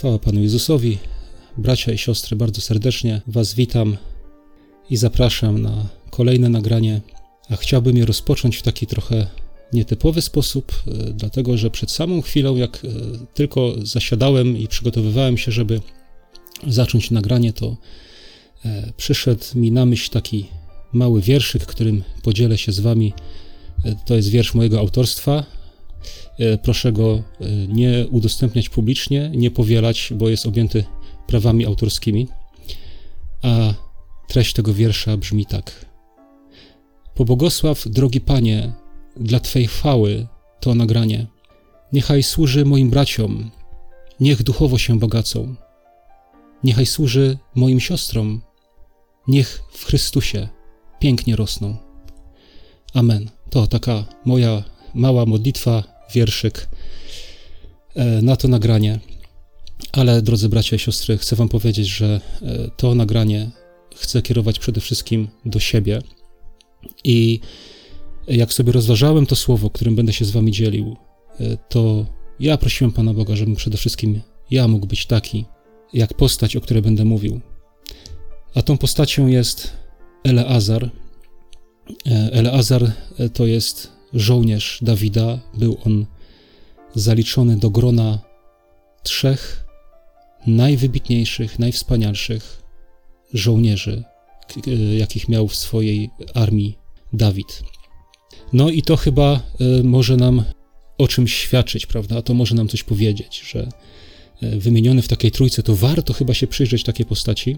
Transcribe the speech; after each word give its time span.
Chwała 0.00 0.18
Panu 0.18 0.42
Jezusowi. 0.42 0.98
Bracia 1.58 1.92
i 1.92 1.98
siostry, 1.98 2.36
bardzo 2.36 2.60
serdecznie 2.60 3.20
Was 3.26 3.54
witam 3.54 3.96
i 4.90 4.96
zapraszam 4.96 5.62
na 5.62 5.86
kolejne 6.10 6.48
nagranie. 6.48 7.00
A 7.50 7.56
chciałbym 7.56 7.96
je 7.96 8.06
rozpocząć 8.06 8.56
w 8.56 8.62
taki 8.62 8.86
trochę 8.86 9.26
nietypowy 9.72 10.22
sposób, 10.22 10.72
e, 10.72 11.12
dlatego 11.12 11.56
że 11.56 11.70
przed 11.70 11.90
samą 11.90 12.22
chwilą, 12.22 12.56
jak 12.56 12.84
e, 12.84 12.88
tylko 13.34 13.74
zasiadałem 13.82 14.56
i 14.56 14.68
przygotowywałem 14.68 15.38
się, 15.38 15.52
żeby 15.52 15.80
zacząć 16.66 17.10
nagranie, 17.10 17.52
to 17.52 17.76
e, 18.64 18.92
przyszedł 18.96 19.44
mi 19.54 19.72
na 19.72 19.86
myśl 19.86 20.10
taki 20.10 20.46
mały 20.92 21.20
wierszyk, 21.20 21.66
którym 21.66 22.02
podzielę 22.22 22.58
się 22.58 22.72
z 22.72 22.80
Wami. 22.80 23.12
To 24.06 24.14
jest 24.14 24.28
wiersz 24.28 24.54
mojego 24.54 24.78
autorstwa, 24.78 25.59
proszę 26.62 26.92
go 26.92 27.22
e, 27.40 27.46
nie 27.68 28.06
udostępniać 28.10 28.68
publicznie, 28.68 29.30
nie 29.34 29.50
powielać, 29.50 30.12
bo 30.16 30.28
jest 30.28 30.46
objęty 30.46 30.84
prawami 31.26 31.66
autorskimi. 31.66 32.28
A 33.42 33.74
treść 34.28 34.52
tego 34.52 34.74
wiersza 34.74 35.16
brzmi 35.16 35.46
tak: 35.46 35.86
Pobłogosław, 37.14 37.88
drogi 37.88 38.20
Panie, 38.20 38.72
dla 39.16 39.40
Twej 39.40 39.66
chwały 39.66 40.26
to 40.60 40.74
nagranie. 40.74 41.26
Niechaj 41.92 42.22
służy 42.22 42.64
moim 42.64 42.90
braciom, 42.90 43.50
niech 44.20 44.42
duchowo 44.42 44.78
się 44.78 44.98
bogacą. 44.98 45.54
Niechaj 46.64 46.86
służy 46.86 47.38
moim 47.54 47.80
siostrom, 47.80 48.42
niech 49.28 49.62
w 49.72 49.84
Chrystusie 49.84 50.48
pięknie 50.98 51.36
rosną. 51.36 51.76
Amen. 52.94 53.30
To 53.50 53.66
taka 53.66 54.04
moja 54.24 54.62
mała 54.94 55.26
modlitwa 55.26 55.84
wierszyk 56.14 56.68
e, 57.94 58.22
na 58.22 58.36
to 58.36 58.48
nagranie. 58.48 59.00
Ale 59.92 60.22
drodzy 60.22 60.48
bracia 60.48 60.76
i 60.76 60.78
siostry, 60.78 61.18
chcę 61.18 61.36
Wam 61.36 61.48
powiedzieć, 61.48 61.88
że 61.88 62.20
e, 62.42 62.70
to 62.76 62.94
nagranie 62.94 63.50
chcę 63.96 64.22
kierować 64.22 64.58
przede 64.58 64.80
wszystkim 64.80 65.28
do 65.44 65.60
siebie. 65.60 66.02
I 67.04 67.40
jak 68.28 68.52
sobie 68.52 68.72
rozważałem 68.72 69.26
to 69.26 69.36
słowo, 69.36 69.70
którym 69.70 69.96
będę 69.96 70.12
się 70.12 70.24
z 70.24 70.30
Wami 70.30 70.52
dzielił, 70.52 70.96
e, 71.40 71.56
to 71.68 72.06
ja 72.40 72.56
prosiłem 72.56 72.92
Pana 72.92 73.14
Boga, 73.14 73.36
żebym 73.36 73.56
przede 73.56 73.78
wszystkim 73.78 74.20
ja 74.50 74.68
mógł 74.68 74.86
być 74.86 75.06
taki, 75.06 75.44
jak 75.92 76.14
postać, 76.14 76.56
o 76.56 76.60
której 76.60 76.82
będę 76.82 77.04
mówił. 77.04 77.40
A 78.54 78.62
tą 78.62 78.78
postacią 78.78 79.26
jest 79.26 79.72
Eleazar. 80.24 80.90
Eleazar 82.32 82.92
to 83.34 83.46
jest 83.46 83.99
żołnierz 84.14 84.78
Dawida, 84.82 85.38
był 85.54 85.78
on 85.84 86.06
zaliczony 86.94 87.56
do 87.56 87.70
grona 87.70 88.18
trzech 89.02 89.64
najwybitniejszych, 90.46 91.58
najwspanialszych 91.58 92.62
żołnierzy, 93.34 94.04
jakich 94.98 95.28
miał 95.28 95.48
w 95.48 95.56
swojej 95.56 96.10
armii 96.34 96.78
Dawid. 97.12 97.62
No 98.52 98.70
i 98.70 98.82
to 98.82 98.96
chyba 98.96 99.32
e, 99.60 99.82
może 99.82 100.16
nam 100.16 100.44
o 100.98 101.08
czymś 101.08 101.34
świadczyć, 101.34 101.86
prawda? 101.86 102.22
To 102.22 102.34
może 102.34 102.54
nam 102.54 102.68
coś 102.68 102.82
powiedzieć, 102.82 103.42
że 103.50 103.68
e, 104.42 104.56
wymieniony 104.56 105.02
w 105.02 105.08
takiej 105.08 105.30
trójce, 105.30 105.62
to 105.62 105.76
warto 105.76 106.12
chyba 106.12 106.34
się 106.34 106.46
przyjrzeć 106.46 106.82
takiej 106.82 107.06
postaci. 107.06 107.56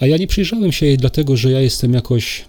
A 0.00 0.06
ja 0.06 0.16
nie 0.16 0.26
przyjrzałem 0.26 0.72
się 0.72 0.86
jej 0.86 0.98
dlatego, 0.98 1.36
że 1.36 1.50
ja 1.50 1.60
jestem 1.60 1.92
jakoś 1.92 2.44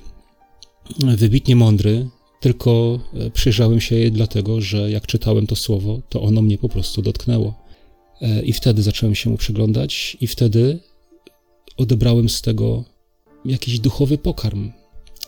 wybitnie 1.00 1.56
mądry, 1.56 2.08
tylko 2.40 3.00
e, 3.14 3.32
przyjrzałem 3.32 3.82
się 3.82 3.96
jej 3.96 4.12
dlatego, 4.12 4.62
że 4.62 4.92
jak 4.92 5.08
czytałem 5.08 5.48
to 5.48 5.56
słowo, 5.56 6.02
to 6.10 6.22
ono 6.22 6.42
mnie 6.42 6.58
po 6.58 6.70
prostu 6.70 7.02
dotknęło. 7.02 7.54
E, 8.22 8.42
I 8.42 8.54
wtedy 8.54 8.84
zacząłem 8.84 9.16
się 9.16 9.30
mu 9.30 9.38
przyglądać, 9.38 10.18
i 10.22 10.28
wtedy 10.28 10.80
odebrałem 11.78 12.30
z 12.30 12.42
tego 12.42 12.84
jakiś 13.46 13.80
duchowy 13.80 14.18
pokarm. 14.18 14.72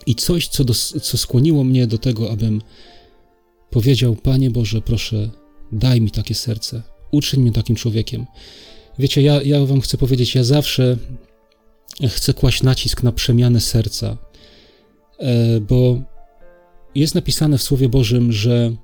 I 0.05 0.15
coś, 0.15 0.47
co, 0.47 0.63
do, 0.63 0.73
co 0.73 1.17
skłoniło 1.17 1.63
mnie 1.63 1.87
do 1.87 1.97
tego, 1.97 2.31
abym 2.31 2.61
powiedział: 3.69 4.15
Panie 4.15 4.51
Boże, 4.51 4.81
proszę, 4.81 5.29
daj 5.71 6.01
mi 6.01 6.11
takie 6.11 6.35
serce, 6.35 6.83
uczyń 7.11 7.41
mnie 7.41 7.51
takim 7.51 7.75
człowiekiem. 7.75 8.25
Wiecie, 8.99 9.21
ja, 9.21 9.41
ja 9.41 9.65
Wam 9.65 9.81
chcę 9.81 9.97
powiedzieć, 9.97 10.35
ja 10.35 10.43
zawsze 10.43 10.97
chcę 12.07 12.33
kłaść 12.33 12.63
nacisk 12.63 13.03
na 13.03 13.11
przemianę 13.11 13.61
serca, 13.61 14.17
e, 15.19 15.59
bo 15.59 16.01
jest 16.97 17.15
napisane 17.15 17.57
w 17.57 17.63
Słowie 17.63 17.89
Bożym, 17.89 18.31
że 18.31 18.75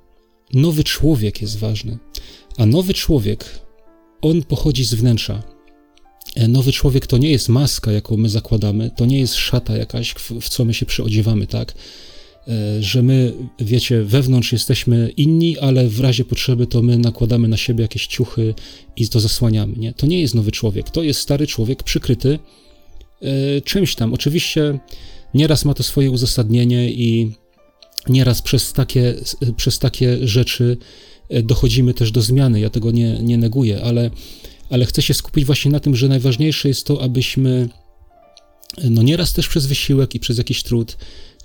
nowy 0.52 0.84
człowiek 0.84 1.42
jest 1.42 1.58
ważny, 1.58 1.98
a 2.56 2.66
nowy 2.66 2.94
człowiek, 2.94 3.60
on 4.22 4.42
pochodzi 4.42 4.84
z 4.84 4.94
wnętrza. 4.94 5.42
E, 6.34 6.48
nowy 6.48 6.72
człowiek 6.72 7.06
to 7.06 7.18
nie 7.18 7.30
jest 7.30 7.48
maska, 7.48 7.92
jaką 7.92 8.16
my 8.16 8.28
zakładamy, 8.28 8.90
to 8.96 9.06
nie 9.06 9.18
jest 9.18 9.34
szata 9.34 9.76
jakaś, 9.76 10.14
w, 10.40 10.48
co 10.48 10.64
my 10.64 10.74
się 10.74 10.86
przyodziewamy, 10.86 11.46
tak? 11.46 11.74
E, 12.48 12.82
że 12.82 13.02
my, 13.02 13.32
wiecie, 13.60 14.02
wewnątrz 14.02 14.52
jesteśmy 14.52 15.12
inni, 15.16 15.58
ale 15.58 15.88
w 15.88 16.00
razie 16.00 16.24
potrzeby 16.24 16.66
to 16.66 16.82
my 16.82 16.98
nakładamy 16.98 17.48
na 17.48 17.56
siebie 17.56 17.82
jakieś 17.82 18.06
ciuchy 18.06 18.54
i 18.96 19.08
to 19.08 19.20
zasłaniamy. 19.20 19.76
Nie? 19.76 19.92
To 19.92 20.06
nie 20.06 20.20
jest 20.20 20.34
nowy 20.34 20.52
człowiek, 20.52 20.90
to 20.90 21.02
jest 21.02 21.20
stary 21.20 21.46
człowiek 21.46 21.82
przykryty 21.82 22.38
e, 23.22 23.60
czymś 23.60 23.94
tam. 23.94 24.14
Oczywiście 24.14 24.78
nieraz 25.34 25.64
ma 25.64 25.74
to 25.74 25.82
swoje 25.82 26.10
uzasadnienie 26.10 26.90
i 26.90 27.32
nieraz 28.08 28.42
przez 28.42 28.72
takie, 28.72 29.14
przez 29.56 29.78
takie 29.78 30.28
rzeczy 30.28 30.76
e, 31.28 31.42
dochodzimy 31.42 31.94
też 31.94 32.12
do 32.12 32.22
zmiany. 32.22 32.60
Ja 32.60 32.70
tego 32.70 32.90
nie, 32.90 33.22
nie 33.22 33.38
neguję, 33.38 33.82
ale, 33.82 34.10
ale 34.70 34.86
chcę 34.86 35.02
się 35.02 35.14
skupić 35.14 35.44
właśnie 35.44 35.70
na 35.70 35.80
tym, 35.80 35.96
że 35.96 36.08
najważniejsze 36.08 36.68
jest 36.68 36.86
to, 36.86 37.02
abyśmy, 37.02 37.68
no 38.90 39.02
nieraz 39.02 39.32
też 39.32 39.48
przez 39.48 39.66
wysiłek 39.66 40.14
i 40.14 40.20
przez 40.20 40.38
jakiś 40.38 40.62
trud, 40.62 40.96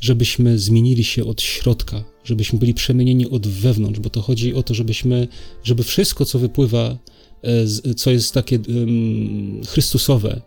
żebyśmy 0.02 0.59
zmienili 0.59 1.03
się 1.03 1.25
od 1.25 1.42
środka, 1.42 2.03
żebyśmy 2.24 2.59
byli 2.59 2.74
przemienieni 2.74 3.30
od 3.30 3.47
wewnątrz, 3.47 4.00
bo 4.00 4.09
to 4.09 4.22
chodzi 4.22 4.53
o 4.53 4.64
to, 4.64 4.74
żebyśmy, 4.74 5.28
żeby 5.64 5.84
wszystko, 5.84 6.26
co 6.26 6.40
wypływa, 6.40 6.97
e, 7.44 7.94
co 7.94 8.12
jest 8.12 8.34
takie 8.34 8.59
um, 8.59 9.62
Chrystusowe, 9.68 10.41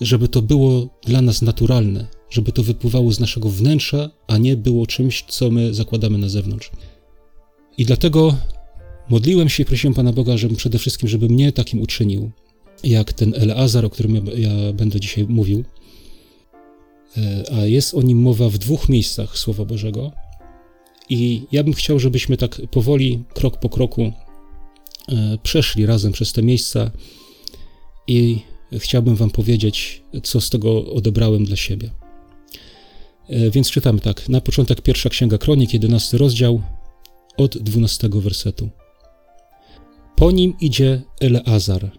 żeby 0.00 0.28
to 0.28 0.42
było 0.42 0.88
dla 1.06 1.22
nas 1.22 1.42
naturalne, 1.42 2.17
żeby 2.30 2.52
to 2.52 2.62
wypływało 2.62 3.12
z 3.12 3.20
naszego 3.20 3.48
wnętrza, 3.48 4.10
a 4.26 4.38
nie 4.38 4.56
było 4.56 4.86
czymś, 4.86 5.24
co 5.28 5.50
my 5.50 5.74
zakładamy 5.74 6.18
na 6.18 6.28
zewnątrz. 6.28 6.70
I 7.78 7.84
dlatego 7.84 8.36
modliłem 9.08 9.48
się 9.48 9.62
i 9.62 9.66
prosiłem 9.66 9.94
Pana 9.94 10.12
Boga, 10.12 10.36
żeby 10.36 10.56
przede 10.56 10.78
wszystkim, 10.78 11.08
żeby 11.08 11.28
mnie 11.28 11.52
takim 11.52 11.80
uczynił, 11.80 12.30
jak 12.84 13.12
ten 13.12 13.34
Eleazar, 13.36 13.84
o 13.84 13.90
którym 13.90 14.14
ja, 14.14 14.22
ja 14.36 14.72
będę 14.72 15.00
dzisiaj 15.00 15.26
mówił. 15.28 15.64
E, 17.16 17.44
a 17.52 17.66
jest 17.66 17.94
o 17.94 18.02
nim 18.02 18.18
mowa 18.18 18.48
w 18.48 18.58
dwóch 18.58 18.88
miejscach 18.88 19.38
Słowa 19.38 19.64
Bożego. 19.64 20.12
I 21.08 21.42
ja 21.52 21.64
bym 21.64 21.72
chciał, 21.72 21.98
żebyśmy 21.98 22.36
tak 22.36 22.60
powoli, 22.70 23.24
krok 23.34 23.60
po 23.60 23.68
kroku, 23.68 24.02
e, 25.08 25.38
przeszli 25.42 25.86
razem 25.86 26.12
przez 26.12 26.32
te 26.32 26.42
miejsca 26.42 26.90
i 28.06 28.38
chciałbym 28.72 29.16
Wam 29.16 29.30
powiedzieć, 29.30 30.02
co 30.22 30.40
z 30.40 30.50
tego 30.50 30.92
odebrałem 30.92 31.44
dla 31.44 31.56
siebie. 31.56 31.90
E, 33.28 33.50
więc 33.50 33.70
czytamy 33.70 34.00
tak. 34.00 34.28
Na 34.28 34.40
początek 34.40 34.80
pierwsza 34.80 35.08
księga 35.08 35.38
kronik, 35.38 35.72
11 35.74 36.18
rozdział, 36.18 36.62
od 37.36 37.58
12 37.58 38.08
wersetu. 38.12 38.68
Po 40.16 40.30
nim 40.30 40.54
idzie 40.60 41.02
Eleazar, 41.20 41.90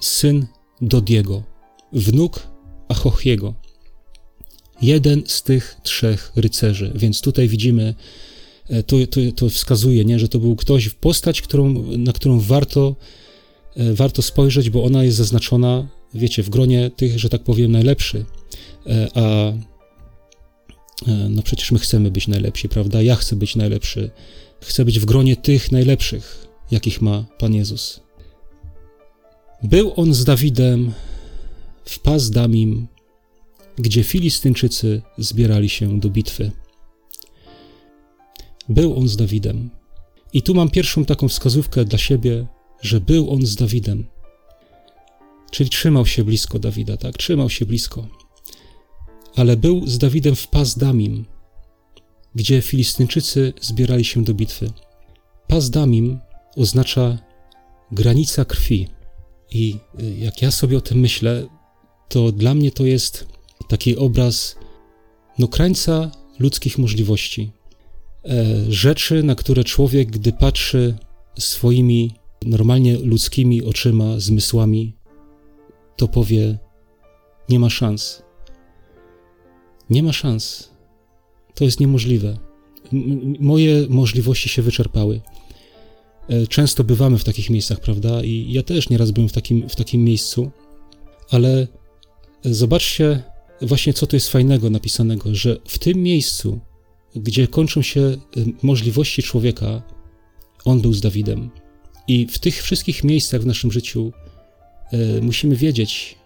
syn 0.00 0.46
Dodiego, 0.80 1.42
wnuk 1.92 2.48
Achochiego, 2.88 3.54
jeden 4.82 5.22
z 5.26 5.42
tych 5.42 5.76
trzech 5.82 6.32
rycerzy. 6.36 6.92
Więc 6.94 7.20
tutaj 7.20 7.48
widzimy, 7.48 7.94
e, 8.68 8.82
to, 8.82 8.96
to, 9.10 9.20
to 9.36 9.48
wskazuje, 9.48 10.04
nie, 10.04 10.18
że 10.18 10.28
to 10.28 10.38
był 10.38 10.56
ktoś, 10.56 10.88
postać, 10.88 11.42
którą, 11.42 11.72
na 11.98 12.12
którą 12.12 12.40
warto, 12.40 12.96
e, 13.76 13.94
warto 13.94 14.22
spojrzeć, 14.22 14.70
bo 14.70 14.84
ona 14.84 15.04
jest 15.04 15.16
zaznaczona, 15.16 15.88
wiecie, 16.14 16.42
w 16.42 16.50
gronie 16.50 16.90
tych, 16.96 17.18
że 17.18 17.28
tak 17.28 17.42
powiem, 17.42 17.72
najlepszy. 17.72 18.24
A 19.14 19.52
no 21.30 21.42
przecież 21.42 21.72
my 21.72 21.78
chcemy 21.78 22.10
być 22.10 22.28
najlepsi, 22.28 22.68
prawda? 22.68 23.02
Ja 23.02 23.16
chcę 23.16 23.36
być 23.36 23.56
najlepszy. 23.56 24.10
Chcę 24.60 24.84
być 24.84 25.00
w 25.00 25.04
gronie 25.04 25.36
tych 25.36 25.72
najlepszych, 25.72 26.48
jakich 26.70 27.02
ma 27.02 27.24
Pan 27.38 27.54
Jezus. 27.54 28.00
Był 29.62 29.92
on 29.96 30.14
z 30.14 30.24
Dawidem 30.24 30.92
w 31.84 31.98
Pas 31.98 32.30
Damim, 32.30 32.86
gdzie 33.76 34.02
Filistynczycy 34.02 35.02
zbierali 35.18 35.68
się 35.68 36.00
do 36.00 36.10
bitwy. 36.10 36.50
Był 38.68 38.98
on 38.98 39.08
z 39.08 39.16
Dawidem. 39.16 39.70
I 40.32 40.42
tu 40.42 40.54
mam 40.54 40.70
pierwszą 40.70 41.04
taką 41.04 41.28
wskazówkę 41.28 41.84
dla 41.84 41.98
siebie, 41.98 42.46
że 42.82 43.00
był 43.00 43.30
on 43.30 43.46
z 43.46 43.56
Dawidem. 43.56 44.06
Czyli 45.50 45.70
trzymał 45.70 46.06
się 46.06 46.24
blisko 46.24 46.58
Dawida, 46.58 46.96
tak? 46.96 47.16
Trzymał 47.16 47.50
się 47.50 47.66
blisko 47.66 48.23
ale 49.36 49.56
był 49.56 49.86
z 49.86 49.98
Dawidem 49.98 50.34
w 50.34 50.48
Pas 50.48 50.78
Damim, 50.78 51.24
gdzie 52.34 52.62
Filistynczycy 52.62 53.52
zbierali 53.60 54.04
się 54.04 54.24
do 54.24 54.34
bitwy. 54.34 54.70
Pas 55.48 55.70
Damim 55.70 56.18
oznacza 56.56 57.18
granica 57.92 58.44
krwi. 58.44 58.88
I 59.50 59.76
y, 60.00 60.16
jak 60.18 60.42
ja 60.42 60.50
sobie 60.50 60.78
o 60.78 60.80
tym 60.80 60.98
myślę, 60.98 61.46
to 62.08 62.32
dla 62.32 62.54
mnie 62.54 62.70
to 62.70 62.84
jest 62.84 63.26
taki 63.68 63.96
obraz 63.96 64.56
no, 65.38 65.48
krańca 65.48 66.10
ludzkich 66.38 66.78
możliwości. 66.78 67.52
E, 68.24 68.44
rzeczy, 68.68 69.22
na 69.22 69.34
które 69.34 69.64
człowiek, 69.64 70.10
gdy 70.10 70.32
patrzy 70.32 70.96
swoimi 71.38 72.14
normalnie 72.42 72.98
ludzkimi 72.98 73.62
oczyma, 73.62 74.20
zmysłami, 74.20 74.96
to 75.96 76.08
powie: 76.08 76.58
Nie 77.48 77.58
ma 77.58 77.70
szans. 77.70 78.23
Nie 79.90 80.02
ma 80.02 80.12
szans. 80.12 80.70
To 81.54 81.64
jest 81.64 81.80
niemożliwe. 81.80 82.38
Moje 83.40 83.86
możliwości 83.88 84.48
się 84.48 84.62
wyczerpały. 84.62 85.20
E, 86.28 86.46
często 86.46 86.84
bywamy 86.84 87.18
w 87.18 87.24
takich 87.24 87.50
miejscach, 87.50 87.80
prawda? 87.80 88.22
I 88.22 88.52
ja 88.52 88.62
też 88.62 88.88
nieraz 88.90 89.10
byłem 89.10 89.28
w 89.28 89.32
takim, 89.32 89.68
w 89.68 89.76
takim 89.76 90.04
miejscu, 90.04 90.50
ale 91.30 91.66
zobaczcie 92.44 93.22
właśnie, 93.62 93.92
co 93.92 94.06
tu 94.06 94.16
jest 94.16 94.28
fajnego 94.28 94.70
napisanego, 94.70 95.34
że 95.34 95.56
w 95.68 95.78
tym 95.78 96.02
miejscu, 96.02 96.60
gdzie 97.16 97.48
kończą 97.48 97.82
się 97.82 98.00
e, 98.00 98.16
możliwości 98.62 99.22
człowieka, 99.22 99.82
on 100.64 100.80
był 100.80 100.92
z 100.92 101.00
Dawidem. 101.00 101.50
I 102.08 102.26
w 102.26 102.38
tych 102.38 102.62
wszystkich 102.62 103.04
miejscach 103.04 103.42
w 103.42 103.46
naszym 103.46 103.72
życiu 103.72 104.12
e, 104.92 105.20
musimy 105.20 105.56
wiedzieć, 105.56 106.16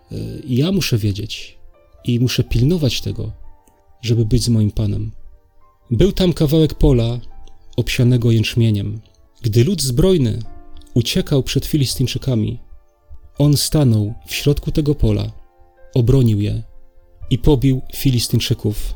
i 0.44 0.56
ja 0.56 0.72
muszę 0.72 0.98
wiedzieć, 0.98 1.58
i 2.04 2.20
muszę 2.20 2.44
pilnować 2.44 3.00
tego, 3.00 3.32
żeby 4.02 4.24
być 4.24 4.44
z 4.44 4.48
moim 4.48 4.70
Panem. 4.70 5.10
Był 5.90 6.12
tam 6.12 6.32
kawałek 6.32 6.74
pola 6.74 7.20
obsianego 7.76 8.30
jęczmieniem. 8.30 9.00
Gdy 9.42 9.64
lud 9.64 9.82
zbrojny 9.82 10.42
uciekał 10.94 11.42
przed 11.42 11.66
Filistyńczykami, 11.66 12.58
on 13.38 13.56
stanął 13.56 14.14
w 14.26 14.34
środku 14.34 14.72
tego 14.72 14.94
pola, 14.94 15.32
obronił 15.94 16.40
je 16.40 16.62
i 17.30 17.38
pobił 17.38 17.80
Filistyńczyków. 17.94 18.94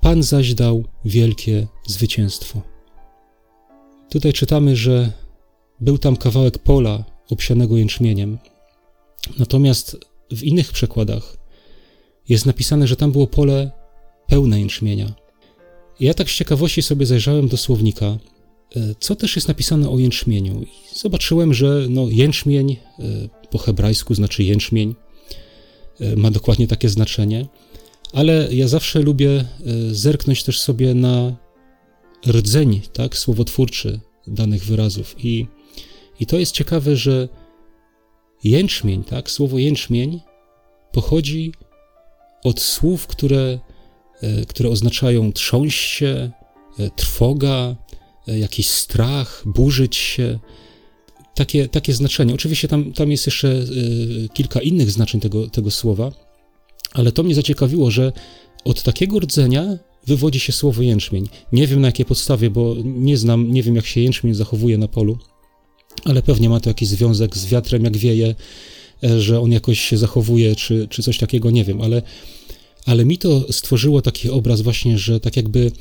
Pan 0.00 0.22
zaś 0.22 0.54
dał 0.54 0.84
wielkie 1.04 1.66
zwycięstwo. 1.86 2.62
Tutaj 4.10 4.32
czytamy, 4.32 4.76
że 4.76 5.12
był 5.80 5.98
tam 5.98 6.16
kawałek 6.16 6.58
pola 6.58 7.04
obsianego 7.30 7.76
jęczmieniem. 7.76 8.38
Natomiast 9.38 9.96
w 10.30 10.42
innych 10.42 10.72
przekładach 10.72 11.36
jest 12.28 12.46
napisane, 12.46 12.86
że 12.86 12.96
tam 12.96 13.12
było 13.12 13.26
pole 13.26 13.70
pełne 14.26 14.60
jęczmienia. 14.60 15.14
Ja 16.00 16.14
tak 16.14 16.30
z 16.30 16.34
ciekawości 16.34 16.82
sobie 16.82 17.06
zajrzałem 17.06 17.48
do 17.48 17.56
słownika, 17.56 18.06
e, 18.06 18.18
co 19.00 19.16
też 19.16 19.36
jest 19.36 19.48
napisane 19.48 19.90
o 19.90 19.98
jęczmieniu. 19.98 20.62
I 20.62 20.98
zobaczyłem, 20.98 21.54
że 21.54 21.86
no, 21.88 22.06
jęczmień 22.10 22.70
e, 22.72 22.76
po 23.50 23.58
hebrajsku 23.58 24.14
znaczy 24.14 24.42
jęczmień, 24.42 24.94
e, 26.00 26.16
ma 26.16 26.30
dokładnie 26.30 26.68
takie 26.68 26.88
znaczenie, 26.88 27.46
ale 28.12 28.48
ja 28.54 28.68
zawsze 28.68 29.02
lubię 29.02 29.44
zerknąć 29.92 30.42
też 30.42 30.60
sobie 30.60 30.94
na 30.94 31.36
rdzeń, 32.26 32.80
tak, 32.92 33.16
słowotwórczy 33.16 34.00
danych 34.26 34.64
wyrazów. 34.64 35.14
I, 35.24 35.46
i 36.20 36.26
to 36.26 36.38
jest 36.38 36.52
ciekawe, 36.52 36.96
że 36.96 37.28
jęczmień, 38.44 39.04
tak, 39.04 39.30
słowo 39.30 39.58
jęczmień 39.58 40.20
pochodzi 40.92 41.52
od 42.44 42.60
słów, 42.60 43.06
które 43.06 43.58
które 44.48 44.68
oznaczają 44.68 45.32
trząść 45.32 45.80
się, 45.80 46.30
e, 46.78 46.90
trwoga, 46.90 47.76
e, 48.28 48.38
jakiś 48.38 48.66
strach, 48.66 49.42
burzyć 49.46 49.96
się. 49.96 50.38
Takie, 51.34 51.68
takie 51.68 51.92
znaczenie. 51.92 52.34
Oczywiście 52.34 52.68
tam, 52.68 52.92
tam 52.92 53.10
jest 53.10 53.26
jeszcze 53.26 53.64
kilka 54.34 54.60
innych 54.60 54.90
znaczeń 54.90 55.20
tego, 55.20 55.48
tego 55.50 55.70
słowa, 55.70 56.12
ale 56.92 57.12
to 57.12 57.22
mnie 57.22 57.34
zaciekawiło, 57.34 57.90
że 57.90 58.12
od 58.64 58.82
takiego 58.82 59.18
rdzenia 59.18 59.78
wywodzi 60.06 60.40
się 60.40 60.52
słowo 60.52 60.82
jęczmień. 60.82 61.28
Nie 61.52 61.66
wiem 61.66 61.80
na 61.80 61.88
jakiej 61.88 62.06
podstawie, 62.06 62.50
bo 62.50 62.76
nie 62.84 63.16
znam, 63.16 63.52
nie 63.52 63.62
wiem 63.62 63.76
jak 63.76 63.86
się 63.86 64.00
jęczmień 64.00 64.34
zachowuje 64.34 64.78
na 64.78 64.88
polu, 64.88 65.18
ale 66.04 66.22
pewnie 66.22 66.48
ma 66.48 66.60
to 66.60 66.70
jakiś 66.70 66.88
związek 66.88 67.36
z 67.36 67.46
wiatrem, 67.46 67.84
jak 67.84 67.96
wieje, 67.96 68.34
że 69.18 69.40
on 69.40 69.52
jakoś 69.52 69.80
się 69.80 69.98
zachowuje, 69.98 70.56
czy, 70.56 70.86
czy 70.90 71.02
coś 71.02 71.18
takiego, 71.18 71.50
nie 71.50 71.64
wiem, 71.64 71.80
ale 71.80 72.02
ale 72.86 73.04
mi 73.04 73.18
to 73.18 73.52
stworzyło 73.52 74.02
taki 74.02 74.30
obraz 74.30 74.60
właśnie, 74.60 74.98
że 74.98 75.20
tak 75.20 75.36
jakby 75.36 75.72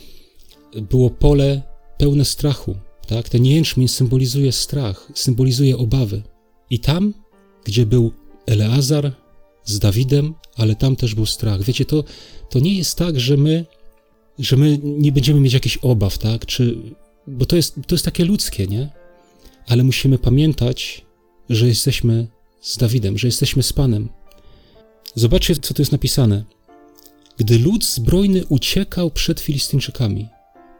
było 0.81 1.09
pole 1.09 1.61
pełne 1.97 2.25
strachu, 2.25 2.75
tak? 3.07 3.29
Ten 3.29 3.45
jęczmień 3.45 3.87
symbolizuje 3.87 4.51
strach, 4.51 5.11
symbolizuje 5.15 5.77
obawy. 5.77 6.21
I 6.69 6.79
tam, 6.79 7.13
gdzie 7.63 7.85
był 7.85 8.11
Eleazar 8.45 9.11
z 9.65 9.79
Dawidem, 9.79 10.33
ale 10.55 10.75
tam 10.75 10.95
też 10.95 11.15
był 11.15 11.25
strach. 11.25 11.63
Wiecie, 11.63 11.85
to, 11.85 12.03
to 12.49 12.59
nie 12.59 12.77
jest 12.77 12.97
tak, 12.97 13.19
że 13.19 13.37
my, 13.37 13.65
że 14.39 14.57
my 14.57 14.79
nie 14.83 15.11
będziemy 15.11 15.39
mieć 15.39 15.53
jakichś 15.53 15.77
obaw, 15.77 16.17
tak? 16.17 16.45
Czy, 16.45 16.77
bo 17.27 17.45
to 17.45 17.55
jest, 17.55 17.75
to 17.87 17.95
jest 17.95 18.05
takie 18.05 18.25
ludzkie, 18.25 18.67
nie? 18.67 18.89
Ale 19.67 19.83
musimy 19.83 20.17
pamiętać, 20.17 21.05
że 21.49 21.67
jesteśmy 21.67 22.27
z 22.61 22.77
Dawidem, 22.77 23.17
że 23.17 23.27
jesteśmy 23.27 23.63
z 23.63 23.73
Panem. 23.73 24.09
Zobaczcie, 25.15 25.55
co 25.55 25.73
tu 25.73 25.81
jest 25.81 25.91
napisane 25.91 26.54
gdy 27.37 27.59
lud 27.59 27.85
zbrojny 27.85 28.45
uciekał 28.45 29.11
przed 29.11 29.39
Filistyńczykami. 29.39 30.27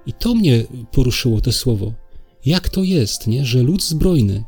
I 0.06 0.14
to 0.14 0.36
mnie 0.36 0.64
poruszyło, 0.92 1.42
to 1.42 1.52
słowo. 1.52 1.94
Jak 2.46 2.70
to 2.70 2.84
jest, 2.84 3.28
nie? 3.28 3.46
że 3.46 3.64
lud 3.64 3.84
zbrojny 3.84 4.44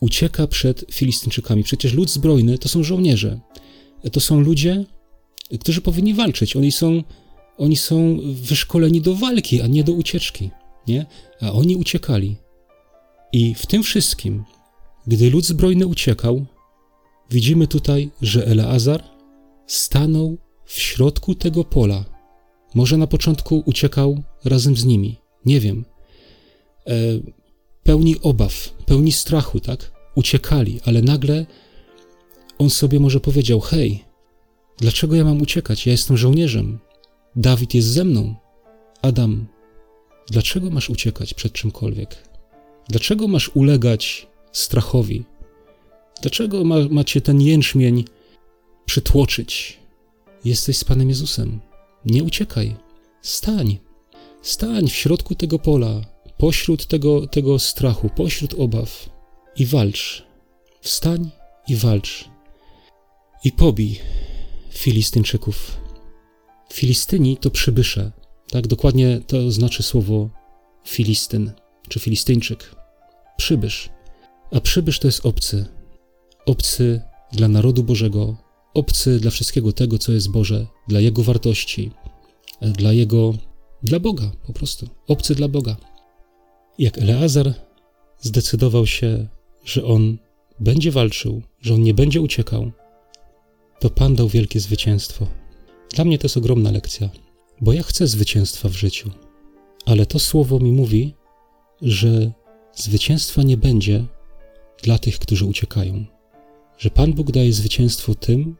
ucieka 0.00 0.46
przed 0.46 0.84
Filistyńczykami? 0.92 1.64
Przecież 1.64 1.92
lud 1.92 2.10
zbrojny 2.10 2.58
to 2.58 2.68
są 2.68 2.82
żołnierze. 2.82 3.40
To 4.12 4.20
są 4.20 4.40
ludzie, 4.40 4.84
którzy 5.60 5.80
powinni 5.80 6.14
walczyć. 6.14 6.56
Oni 6.56 6.72
są, 6.72 7.02
oni 7.58 7.76
są 7.76 8.18
wyszkoleni 8.34 9.00
do 9.00 9.14
walki, 9.14 9.62
a 9.62 9.66
nie 9.66 9.84
do 9.84 9.92
ucieczki. 9.92 10.50
Nie? 10.88 11.06
A 11.40 11.52
oni 11.52 11.76
uciekali. 11.76 12.36
I 13.32 13.54
w 13.54 13.66
tym 13.66 13.82
wszystkim, 13.82 14.44
gdy 15.06 15.30
lud 15.30 15.44
zbrojny 15.44 15.86
uciekał, 15.86 16.46
widzimy 17.30 17.66
tutaj, 17.66 18.10
że 18.22 18.46
Eleazar 18.46 19.04
stanął 19.66 20.38
w 20.70 20.80
środku 20.80 21.34
tego 21.34 21.64
pola. 21.64 22.04
Może 22.74 22.96
na 22.96 23.06
początku 23.06 23.62
uciekał 23.66 24.22
razem 24.44 24.76
z 24.76 24.84
nimi, 24.84 25.16
nie 25.44 25.60
wiem. 25.60 25.84
E, 26.86 26.94
pełni 27.82 28.16
obaw, 28.22 28.74
pełni 28.86 29.12
strachu, 29.12 29.60
tak? 29.60 29.92
Uciekali, 30.14 30.80
ale 30.84 31.02
nagle 31.02 31.46
on 32.58 32.70
sobie 32.70 33.00
może 33.00 33.20
powiedział: 33.20 33.60
Hej, 33.60 34.04
dlaczego 34.78 35.16
ja 35.16 35.24
mam 35.24 35.42
uciekać? 35.42 35.86
Ja 35.86 35.92
jestem 35.92 36.16
żołnierzem. 36.16 36.78
Dawid 37.36 37.74
jest 37.74 37.88
ze 37.88 38.04
mną. 38.04 38.34
Adam, 39.02 39.46
dlaczego 40.30 40.70
masz 40.70 40.90
uciekać 40.90 41.34
przed 41.34 41.52
czymkolwiek? 41.52 42.28
Dlaczego 42.88 43.28
masz 43.28 43.50
ulegać 43.54 44.26
strachowi? 44.52 45.24
Dlaczego 46.22 46.64
ma, 46.64 46.76
macie 46.90 47.20
ten 47.20 47.40
jęczmień 47.40 48.04
przytłoczyć? 48.84 49.79
Jesteś 50.44 50.78
z 50.78 50.84
Panem 50.84 51.08
Jezusem. 51.08 51.60
Nie 52.04 52.24
uciekaj. 52.24 52.76
Stań. 53.22 53.78
Stań 54.42 54.88
w 54.88 54.94
środku 54.94 55.34
tego 55.34 55.58
pola, 55.58 56.00
pośród 56.38 56.86
tego, 56.86 57.26
tego 57.26 57.58
strachu, 57.58 58.10
pośród 58.16 58.54
obaw 58.54 59.10
i 59.56 59.66
walcz. 59.66 60.24
Wstań 60.80 61.30
i 61.68 61.76
walcz. 61.76 62.28
I 63.44 63.52
pobij 63.52 64.00
Filistynczyków. 64.70 65.76
Filistyni 66.72 67.36
to 67.36 67.50
przybysze. 67.50 68.12
Tak, 68.50 68.66
dokładnie 68.66 69.20
to 69.26 69.50
znaczy 69.50 69.82
słowo 69.82 70.30
Filistyn 70.84 71.52
czy 71.88 72.00
Filistyńczyk. 72.00 72.74
Przybysz. 73.36 73.90
A 74.52 74.60
przybysz 74.60 74.98
to 74.98 75.08
jest 75.08 75.26
obcy. 75.26 75.66
Obcy 76.46 77.00
dla 77.32 77.48
narodu 77.48 77.82
Bożego, 77.82 78.36
obcy 78.80 79.20
dla 79.20 79.30
wszystkiego 79.30 79.72
tego, 79.72 79.98
co 79.98 80.12
jest 80.12 80.30
Boże, 80.30 80.66
dla 80.88 81.00
Jego 81.00 81.22
wartości, 81.22 81.90
dla 82.60 82.92
Jego, 82.92 83.34
dla 83.82 84.00
Boga 84.00 84.32
po 84.46 84.52
prostu, 84.52 84.88
obcy 85.08 85.34
dla 85.34 85.48
Boga. 85.48 85.76
Jak 86.78 86.98
Eleazar 86.98 87.54
zdecydował 88.20 88.86
się, 88.86 89.28
że 89.64 89.84
on 89.84 90.18
będzie 90.60 90.90
walczył, 90.90 91.42
że 91.60 91.74
on 91.74 91.82
nie 91.82 91.94
będzie 91.94 92.20
uciekał, 92.20 92.72
to 93.80 93.90
Pan 93.90 94.14
dał 94.14 94.28
wielkie 94.28 94.60
zwycięstwo. 94.60 95.26
Dla 95.94 96.04
mnie 96.04 96.18
to 96.18 96.24
jest 96.24 96.36
ogromna 96.36 96.70
lekcja, 96.70 97.10
bo 97.60 97.72
ja 97.72 97.82
chcę 97.82 98.06
zwycięstwa 98.06 98.68
w 98.68 98.76
życiu, 98.76 99.10
ale 99.86 100.06
to 100.06 100.18
słowo 100.18 100.58
mi 100.58 100.72
mówi, 100.72 101.14
że 101.82 102.32
zwycięstwa 102.74 103.42
nie 103.42 103.56
będzie 103.56 104.04
dla 104.82 104.98
tych, 104.98 105.18
którzy 105.18 105.44
uciekają 105.44 106.04
że 106.80 106.90
Pan 106.90 107.12
Bóg 107.12 107.30
daje 107.30 107.52
zwycięstwo 107.52 108.14
tym, 108.14 108.56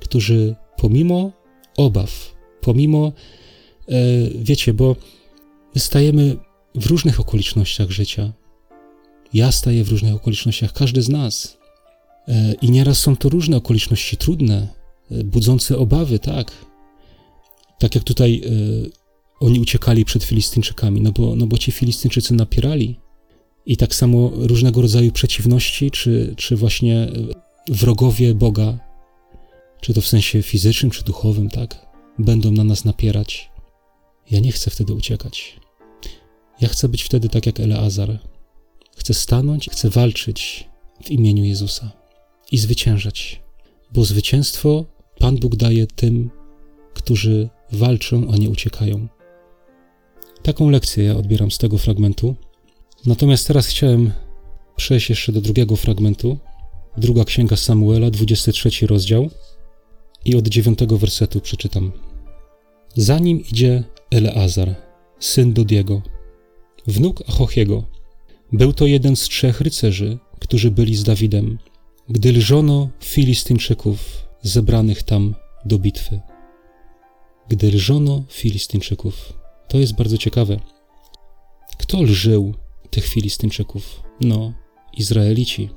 którzy 0.00 0.54
pomimo 0.76 1.32
obaw, 1.76 2.36
pomimo, 2.60 3.12
e, 3.88 3.92
wiecie, 4.34 4.74
bo 4.74 4.96
my 5.74 5.80
stajemy 5.80 6.36
w 6.74 6.86
różnych 6.86 7.20
okolicznościach 7.20 7.90
życia. 7.90 8.32
Ja 9.34 9.52
staję 9.52 9.84
w 9.84 9.88
różnych 9.88 10.14
okolicznościach, 10.14 10.72
każdy 10.72 11.02
z 11.02 11.08
nas. 11.08 11.58
E, 12.28 12.54
I 12.62 12.70
nieraz 12.70 12.98
są 12.98 13.16
to 13.16 13.28
różne 13.28 13.56
okoliczności 13.56 14.16
trudne, 14.16 14.68
e, 15.10 15.24
budzące 15.24 15.78
obawy, 15.78 16.18
tak. 16.18 16.52
Tak 17.78 17.94
jak 17.94 18.04
tutaj 18.04 18.42
oni 19.40 19.60
uciekali 19.60 20.04
przed 20.04 20.24
Filistyńczykami, 20.24 21.00
no 21.00 21.12
bo, 21.12 21.36
no 21.36 21.46
bo 21.46 21.58
ci 21.58 21.72
Filistyńczycy 21.72 22.34
napierali. 22.34 22.96
I 23.66 23.76
tak 23.76 23.94
samo 23.94 24.30
różnego 24.34 24.82
rodzaju 24.82 25.12
przeciwności, 25.12 25.90
czy, 25.90 26.34
czy 26.36 26.56
właśnie 26.56 27.08
wrogowie 27.68 28.34
Boga, 28.34 28.78
czy 29.80 29.94
to 29.94 30.00
w 30.00 30.06
sensie 30.06 30.42
fizycznym, 30.42 30.90
czy 30.90 31.04
duchowym, 31.04 31.50
tak, 31.50 31.86
będą 32.18 32.50
na 32.50 32.64
nas 32.64 32.84
napierać. 32.84 33.50
Ja 34.30 34.40
nie 34.40 34.52
chcę 34.52 34.70
wtedy 34.70 34.94
uciekać. 34.94 35.56
Ja 36.60 36.68
chcę 36.68 36.88
być 36.88 37.02
wtedy 37.02 37.28
tak 37.28 37.46
jak 37.46 37.60
Eleazar. 37.60 38.18
Chcę 38.96 39.14
stanąć, 39.14 39.68
chcę 39.72 39.90
walczyć 39.90 40.68
w 41.04 41.10
imieniu 41.10 41.44
Jezusa 41.44 41.92
i 42.52 42.58
zwyciężać, 42.58 43.42
bo 43.92 44.04
zwycięstwo 44.04 44.84
Pan 45.18 45.36
Bóg 45.36 45.56
daje 45.56 45.86
tym, 45.86 46.30
którzy 46.94 47.48
walczą, 47.72 48.30
a 48.32 48.36
nie 48.36 48.50
uciekają. 48.50 49.08
Taką 50.42 50.70
lekcję 50.70 51.04
ja 51.04 51.16
odbieram 51.16 51.50
z 51.50 51.58
tego 51.58 51.78
fragmentu. 51.78 52.34
Natomiast 53.06 53.46
teraz 53.46 53.66
chciałem 53.66 54.12
przejść 54.76 55.10
jeszcze 55.10 55.32
do 55.32 55.40
drugiego 55.40 55.76
fragmentu. 55.76 56.38
Druga 56.96 57.24
księga 57.24 57.56
Samuela, 57.56 58.10
23 58.10 58.86
rozdział 58.86 59.30
i 60.26 60.36
od 60.36 60.48
9 60.48 60.78
wersetu 60.90 61.40
przeczytam. 61.40 61.92
Za 62.94 63.18
nim 63.18 63.40
idzie 63.40 63.84
Eleazar, 64.10 64.74
syn 65.20 65.52
Dodiego, 65.52 66.02
wnuk 66.86 67.22
Achochiego. 67.28 67.84
Był 68.52 68.72
to 68.72 68.86
jeden 68.86 69.16
z 69.16 69.22
trzech 69.22 69.60
rycerzy, 69.60 70.18
którzy 70.40 70.70
byli 70.70 70.96
z 70.96 71.04
Dawidem, 71.04 71.58
gdy 72.08 72.32
lżono 72.32 72.88
Filistyńczyków 73.04 73.98
zebranych 74.42 75.02
tam 75.02 75.34
do 75.64 75.78
bitwy. 75.78 76.20
Gdy 77.48 77.68
lżono 77.68 78.24
Filistyńczyków. 78.28 79.32
To 79.68 79.78
jest 79.78 79.94
bardzo 79.94 80.18
ciekawe. 80.18 80.60
Kto 81.78 82.02
lżył 82.02 82.54
tych 82.90 83.06
Filistyńczyków? 83.06 84.02
No, 84.20 84.52
Izraelici. 84.96 85.70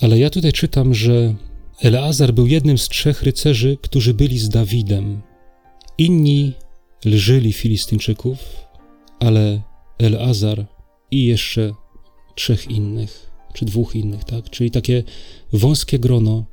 Ale 0.00 0.18
ja 0.18 0.30
tutaj 0.30 0.52
czytam, 0.52 0.94
że 0.94 1.34
Eleazar 1.80 2.34
był 2.34 2.46
jednym 2.46 2.78
z 2.78 2.88
trzech 2.88 3.22
rycerzy, 3.22 3.78
którzy 3.82 4.14
byli 4.14 4.38
z 4.38 4.48
Dawidem. 4.48 5.22
Inni 5.98 6.52
lżyli 7.04 7.52
Filistyńczyków, 7.52 8.38
ale 9.20 9.62
Eleazar 9.98 10.66
i 11.10 11.24
jeszcze 11.24 11.72
trzech 12.34 12.70
innych, 12.70 13.30
czy 13.54 13.64
dwóch 13.64 13.96
innych, 13.96 14.24
tak? 14.24 14.50
Czyli 14.50 14.70
takie 14.70 15.02
wąskie 15.52 15.98
grono, 15.98 16.44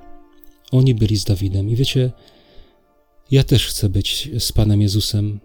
oni 0.72 0.96
byli 0.96 1.18
z 1.18 1.24
Dawidem. 1.24 1.70
I 1.70 1.76
wiecie, 1.76 2.12
ja 3.32 3.44
też 3.44 3.68
chcę 3.68 3.90
być 3.90 4.30
z 4.40 4.52
Panem 4.52 4.82
Jezusem, 4.82 5.40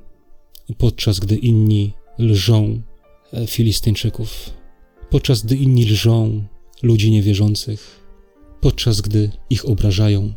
podczas 0.79 1.19
gdy 1.19 1.37
inni 1.37 1.93
lżą 2.19 2.83
e, 3.33 3.47
Filistyńczyków, 3.47 4.51
podczas 5.11 5.43
gdy 5.43 5.57
inni 5.57 5.85
lżą 5.85 6.45
ludzi 6.83 7.11
niewierzących, 7.11 8.02
podczas 8.63 9.01
gdy 9.01 9.31
ich 9.51 9.69
obrażają, 9.69 10.33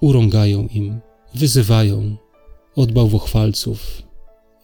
urągają 0.00 0.66
im, 0.66 1.00
wyzywają 1.34 2.16
od 2.76 2.92
bałwochwalców, 2.92 4.02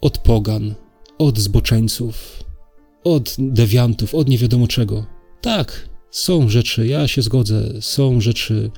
od 0.01 0.19
pogan, 0.19 0.75
od 1.19 1.39
zboczeńców, 1.39 2.45
od 3.05 3.37
dewiantów, 3.39 4.15
od 4.15 4.29
nie 4.29 4.39
wiadomo 4.39 4.67
czego. 4.67 5.07
Tak, 5.41 5.89
są 6.11 6.49
rzeczy, 6.49 6.87
ja 6.87 7.09
się 7.09 7.23
zgodzę, 7.23 7.69
są 7.81 8.21
rzeczy, 8.21 8.71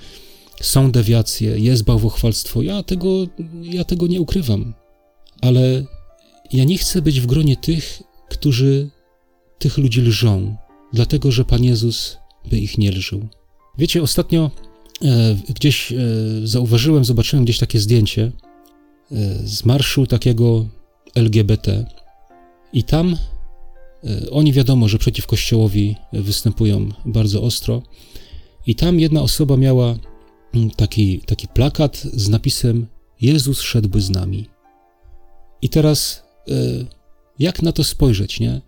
są 0.61 0.91
dewiacje, 0.91 1.59
jest 1.59 1.85
bałwochwalstwo, 1.85 2.63
ja 2.63 2.83
tego, 2.83 3.09
ja 3.63 3.85
tego 3.85 4.07
nie 4.07 4.21
ukrywam. 4.21 4.75
Ale 5.41 5.85
ja 6.53 6.65
nie 6.65 6.79
chcę 6.79 7.03
być 7.03 7.21
w 7.21 7.27
gronie 7.27 7.57
tych, 7.57 8.03
którzy 8.29 8.91
tych 9.59 9.79
ludzi 9.79 10.01
lżą, 10.01 10.57
dlatego 10.93 11.33
że 11.33 11.45
Pan 11.45 11.65
Jezus 11.65 12.17
by 12.51 12.59
ich 12.59 12.79
nie 12.79 12.91
lżył. 12.91 13.29
Wiecie, 13.79 14.03
ostatnio 14.03 14.51
e, 15.03 15.37
gdzieś 15.49 15.93
e, 15.93 15.97
zauważyłem, 16.45 17.05
zobaczyłem 17.05 17.45
gdzieś 17.45 17.59
takie 17.59 17.81
zdjęcie 17.81 18.23
e, 18.23 18.33
z 19.45 19.65
marszu 19.65 20.07
takiego 20.07 20.67
LGBT 21.15 21.87
i 22.73 22.85
tam 22.85 23.17
oni 24.31 24.53
wiadomo, 24.53 24.89
że 24.89 24.99
przeciw 24.99 25.27
Kościołowi 25.27 25.97
występują 26.13 26.89
bardzo 27.07 27.43
ostro 27.43 27.83
i 28.67 28.75
tam 28.75 29.01
jedna 29.01 29.23
osoba 29.23 29.57
miała 29.57 29.97
mm, 30.55 30.71
taki, 30.71 31.21
taki 31.21 31.49
plakat 31.49 31.97
z 31.97 32.29
napisem 32.29 32.87
Jezus 33.21 33.61
szedłby 33.61 34.01
z 34.01 34.11
nami. 34.11 34.47
I 35.63 35.69
teraz 35.69 36.23
jak 37.39 37.63
na 37.63 37.73
to 37.73 37.85
spojrzeć, 37.85 38.41
nie? 38.41 38.61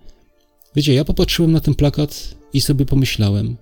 Wiecie, 0.76 0.94
ja 0.94 1.04
popatrzyłem 1.04 1.52
na 1.52 1.60
ten 1.60 1.74
plakat 1.74 2.34
i 2.52 2.60
sobie 2.60 2.86
pomyślałem, 2.86 3.56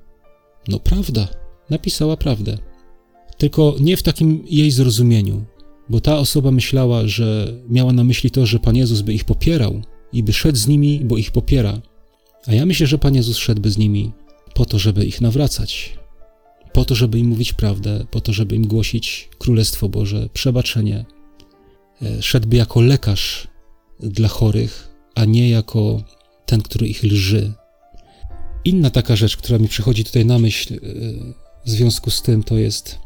no 0.68 0.78
prawda, 0.78 1.28
napisała 1.70 2.16
prawdę. 2.16 2.58
Tylko 3.38 3.76
nie 3.80 3.96
w 3.96 4.02
takim 4.02 4.44
jej 4.46 4.70
zrozumieniu, 4.70 5.44
bo 5.88 6.00
ta 6.00 6.18
osoba 6.18 6.50
myślała, 6.50 7.06
że 7.06 7.54
miała 7.68 7.92
na 7.92 8.04
myśli 8.04 8.30
to, 8.30 8.46
że 8.46 8.58
Pan 8.58 8.76
Jezus 8.76 9.00
by 9.00 9.14
ich 9.14 9.24
popierał 9.24 9.82
i 10.12 10.22
by 10.22 10.32
szedł 10.32 10.58
z 10.58 10.66
nimi, 10.66 11.00
bo 11.04 11.16
ich 11.16 11.30
popiera. 11.30 11.80
A 12.46 12.54
ja 12.54 12.66
myślę, 12.66 12.86
że 12.86 12.98
Pan 12.98 13.14
Jezus 13.14 13.36
szedłby 13.36 13.70
z 13.70 13.78
nimi 13.78 14.12
po 14.54 14.64
to, 14.64 14.78
żeby 14.78 15.06
ich 15.06 15.20
nawracać, 15.20 15.98
po 16.72 16.84
to, 16.84 16.94
żeby 16.94 17.18
im 17.18 17.26
mówić 17.26 17.52
prawdę, 17.52 18.06
po 18.10 18.20
to, 18.20 18.32
żeby 18.32 18.56
im 18.56 18.66
głosić 18.66 19.28
Królestwo 19.38 19.88
Boże, 19.88 20.28
przebaczenie. 20.32 21.04
E, 22.02 22.22
szedłby 22.22 22.56
jako 22.56 22.80
lekarz 22.80 23.48
dla 24.00 24.28
chorych, 24.28 24.94
a 25.14 25.24
nie 25.24 25.50
jako 25.50 26.02
ten, 26.46 26.62
który 26.62 26.88
ich 26.88 27.02
lży, 27.02 27.52
Inna 28.64 28.90
taka 28.90 29.16
rzecz, 29.16 29.36
która 29.36 29.58
mi 29.58 29.68
przychodzi 29.68 30.04
tutaj 30.04 30.26
na 30.26 30.38
myśl 30.38 30.74
e, 30.74 30.78
w 31.66 31.70
związku 31.70 32.10
z 32.10 32.22
tym, 32.22 32.42
to 32.42 32.58
jest 32.58 32.98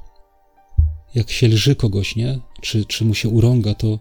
jak 1.15 1.31
się 1.31 1.49
lży 1.49 1.75
kogoś, 1.75 2.17
nie? 2.17 2.39
Czy, 2.61 2.85
czy 2.85 3.05
mu 3.05 3.15
się 3.15 3.29
urąga, 3.29 3.75
to, 3.75 3.99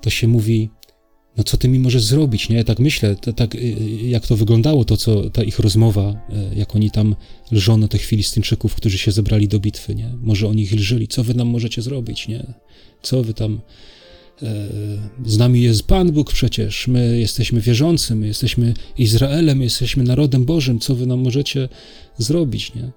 to 0.00 0.10
się 0.10 0.28
mówi, 0.28 0.70
no 1.36 1.44
co 1.44 1.56
ty 1.56 1.68
mi 1.68 1.78
możesz 1.78 2.02
zrobić, 2.02 2.48
nie? 2.48 2.56
Ja 2.56 2.64
tak 2.64 2.78
myślę, 2.78 3.16
to, 3.16 3.32
tak, 3.32 3.54
e, 3.54 3.58
jak 4.08 4.26
to 4.26 4.36
wyglądało, 4.36 4.84
to 4.84 4.96
co, 4.96 5.30
ta 5.30 5.42
ich 5.42 5.58
rozmowa, 5.58 6.26
e, 6.28 6.54
jak 6.54 6.76
oni 6.76 6.90
tam 6.90 7.16
lżono 7.52 7.88
tych 7.88 8.02
Filistyńczyków, 8.02 8.74
którzy 8.74 8.98
się 8.98 9.12
zebrali 9.12 9.48
do 9.48 9.60
bitwy, 9.60 9.94
nie? 9.94 10.12
Może 10.22 10.48
oni 10.48 10.62
ich 10.62 10.72
lżyli, 10.72 11.08
co 11.08 11.24
wy 11.24 11.34
nam 11.34 11.48
możecie 11.48 11.82
zrobić, 11.82 12.28
nie? 12.28 12.54
Co 13.02 13.22
wy 13.22 13.34
tam 13.34 13.60
z 15.26 15.38
nami 15.38 15.62
jest 15.62 15.82
Pan 15.82 16.12
Bóg 16.12 16.32
przecież, 16.32 16.88
my 16.88 17.18
jesteśmy 17.20 17.60
wierzący, 17.60 18.14
my 18.14 18.26
jesteśmy 18.26 18.74
Izraelem, 18.98 19.58
my 19.58 19.64
jesteśmy 19.64 20.04
narodem 20.04 20.44
Bożym, 20.44 20.78
co 20.78 20.94
wy 20.94 21.06
nam 21.06 21.20
możecie 21.20 21.68
zrobić, 22.18 22.74
nie? 22.74 22.90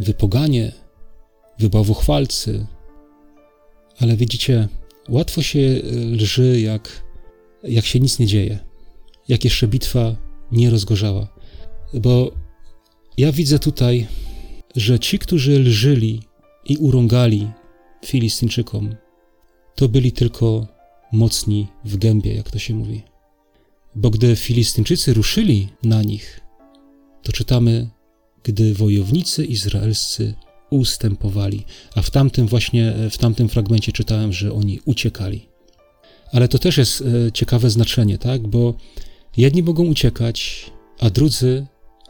Wy 0.00 0.14
poganie, 0.14 0.72
wy. 1.58 2.66
Ale 3.98 4.16
widzicie, 4.16 4.68
łatwo 5.08 5.42
się 5.42 5.80
lży, 6.12 6.60
jak, 6.60 7.02
jak 7.62 7.84
się 7.84 8.00
nic 8.00 8.18
nie 8.18 8.26
dzieje, 8.26 8.58
jak 9.28 9.44
jeszcze 9.44 9.68
bitwa 9.68 10.16
nie 10.52 10.70
rozgorzała. 10.70 11.28
Bo 11.94 12.32
ja 13.16 13.32
widzę 13.32 13.58
tutaj, 13.58 14.06
że 14.76 14.98
ci, 14.98 15.18
którzy 15.18 15.58
lżyli 15.58 16.22
i 16.64 16.76
urągali 16.76 17.48
Filistyńczykom, 18.04 18.94
to 19.80 19.88
byli 19.88 20.12
tylko 20.12 20.66
mocni 21.12 21.66
w 21.84 21.96
gębie, 21.96 22.34
jak 22.34 22.50
to 22.50 22.58
się 22.58 22.74
mówi. 22.74 23.02
Bo 23.94 24.10
gdy 24.10 24.36
Filistyńczycy 24.36 25.14
ruszyli 25.14 25.68
na 25.82 26.02
nich, 26.02 26.40
to 27.22 27.32
czytamy, 27.32 27.88
gdy 28.42 28.74
wojownicy 28.74 29.44
izraelscy 29.44 30.34
ustępowali, 30.70 31.64
a 31.94 32.02
w 32.02 32.10
tamtym 32.10 32.46
właśnie, 32.46 32.94
w 33.10 33.18
tamtym 33.18 33.48
fragmencie 33.48 33.92
czytałem, 33.92 34.32
że 34.32 34.52
oni 34.52 34.80
uciekali. 34.84 35.48
Ale 36.32 36.48
to 36.48 36.58
też 36.58 36.76
jest 36.76 37.02
e, 37.02 37.32
ciekawe 37.32 37.70
znaczenie, 37.70 38.18
tak? 38.18 38.48
Bo 38.48 38.74
jedni 39.36 39.62
mogą 39.62 39.84
uciekać, 39.84 40.70
a 40.98 41.10
drudzy 41.10 41.66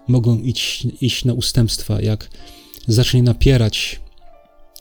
mogą 0.08 0.38
iść, 0.38 0.86
iść 1.00 1.24
na 1.24 1.32
ustępstwa, 1.32 2.00
jak 2.00 2.30
zacznie 2.88 3.22
napierać 3.22 4.00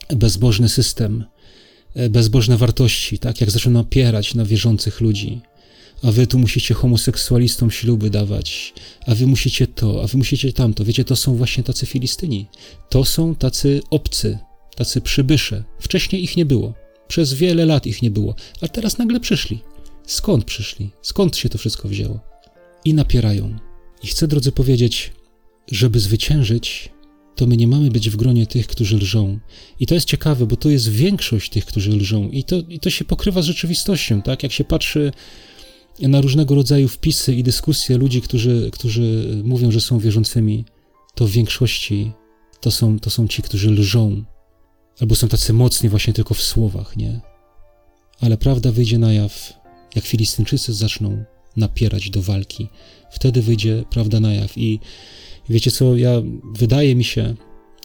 bezbożny 0.08 0.68
system, 0.68 1.24
bezbożne 2.10 2.56
wartości, 2.56 3.18
tak 3.18 3.40
jak 3.40 3.50
zaczyna 3.50 3.80
opierać 3.80 4.34
na 4.34 4.44
wierzących 4.44 5.00
ludzi. 5.00 5.40
A 6.02 6.12
wy 6.12 6.26
tu 6.26 6.38
musicie 6.38 6.74
homoseksualistom 6.74 7.70
śluby 7.70 8.10
dawać, 8.10 8.74
a 9.06 9.14
wy 9.14 9.26
musicie 9.26 9.66
to, 9.66 10.02
a 10.02 10.06
wy 10.06 10.18
musicie 10.18 10.52
tamto. 10.52 10.84
Wiecie, 10.84 11.04
to 11.04 11.16
są 11.16 11.36
właśnie 11.36 11.64
tacy 11.64 11.86
Filistyni. 11.86 12.46
To 12.88 13.04
są 13.04 13.34
tacy 13.34 13.80
obcy, 13.90 14.38
tacy 14.76 15.00
przybysze. 15.00 15.64
Wcześniej 15.80 16.22
ich 16.22 16.36
nie 16.36 16.46
było. 16.46 16.74
Przez 17.08 17.34
wiele 17.34 17.66
lat 17.66 17.86
ich 17.86 18.02
nie 18.02 18.10
było, 18.10 18.34
a 18.60 18.68
teraz 18.68 18.98
nagle 18.98 19.20
przyszli. 19.20 19.60
Skąd 20.06 20.44
przyszli? 20.44 20.90
Skąd 21.02 21.36
się 21.36 21.48
to 21.48 21.58
wszystko 21.58 21.88
wzięło? 21.88 22.20
I 22.84 22.94
napierają. 22.94 23.56
I 24.02 24.06
chcę, 24.06 24.28
drodzy, 24.28 24.52
powiedzieć, 24.52 25.12
żeby 25.72 26.00
zwyciężyć, 26.00 26.88
to 27.40 27.46
my 27.46 27.56
nie 27.56 27.68
mamy 27.68 27.90
być 27.90 28.10
w 28.10 28.16
gronie 28.16 28.46
tych, 28.46 28.66
którzy 28.66 28.96
lżą. 28.96 29.38
I 29.80 29.86
to 29.86 29.94
jest 29.94 30.06
ciekawe, 30.06 30.46
bo 30.46 30.56
to 30.56 30.70
jest 30.70 30.88
większość 30.88 31.50
tych, 31.50 31.64
którzy 31.64 31.90
lżą. 31.90 32.28
I 32.28 32.44
to, 32.44 32.56
i 32.68 32.80
to 32.80 32.90
się 32.90 33.04
pokrywa 33.04 33.42
z 33.42 33.44
rzeczywistością, 33.44 34.22
tak? 34.22 34.42
Jak 34.42 34.52
się 34.52 34.64
patrzy 34.64 35.12
na 36.00 36.20
różnego 36.20 36.54
rodzaju 36.54 36.88
wpisy 36.88 37.34
i 37.34 37.42
dyskusje 37.42 37.98
ludzi, 37.98 38.20
którzy, 38.20 38.70
którzy 38.72 39.26
mówią, 39.44 39.70
że 39.70 39.80
są 39.80 39.98
wierzącymi, 39.98 40.64
to 41.14 41.26
w 41.26 41.30
większości 41.30 42.12
to 42.60 42.70
są, 42.70 42.98
to 42.98 43.10
są 43.10 43.28
ci, 43.28 43.42
którzy 43.42 43.70
lżą, 43.70 44.24
albo 45.00 45.14
są 45.14 45.28
tacy 45.28 45.52
mocni 45.52 45.88
właśnie 45.88 46.12
tylko 46.12 46.34
w 46.34 46.42
słowach, 46.42 46.96
nie? 46.96 47.20
Ale 48.20 48.36
prawda 48.36 48.72
wyjdzie 48.72 48.98
na 48.98 49.12
jaw, 49.12 49.52
jak 49.94 50.04
Filistynczycy 50.04 50.72
zaczną 50.72 51.24
napierać 51.56 52.10
do 52.10 52.22
walki. 52.22 52.68
Wtedy 53.10 53.42
wyjdzie 53.42 53.84
prawda 53.90 54.20
na 54.20 54.34
jaw. 54.34 54.58
I 54.58 54.80
wiecie 55.48 55.70
co, 55.70 55.96
ja, 55.96 56.22
wydaje 56.54 56.94
mi 56.94 57.04
się, 57.04 57.34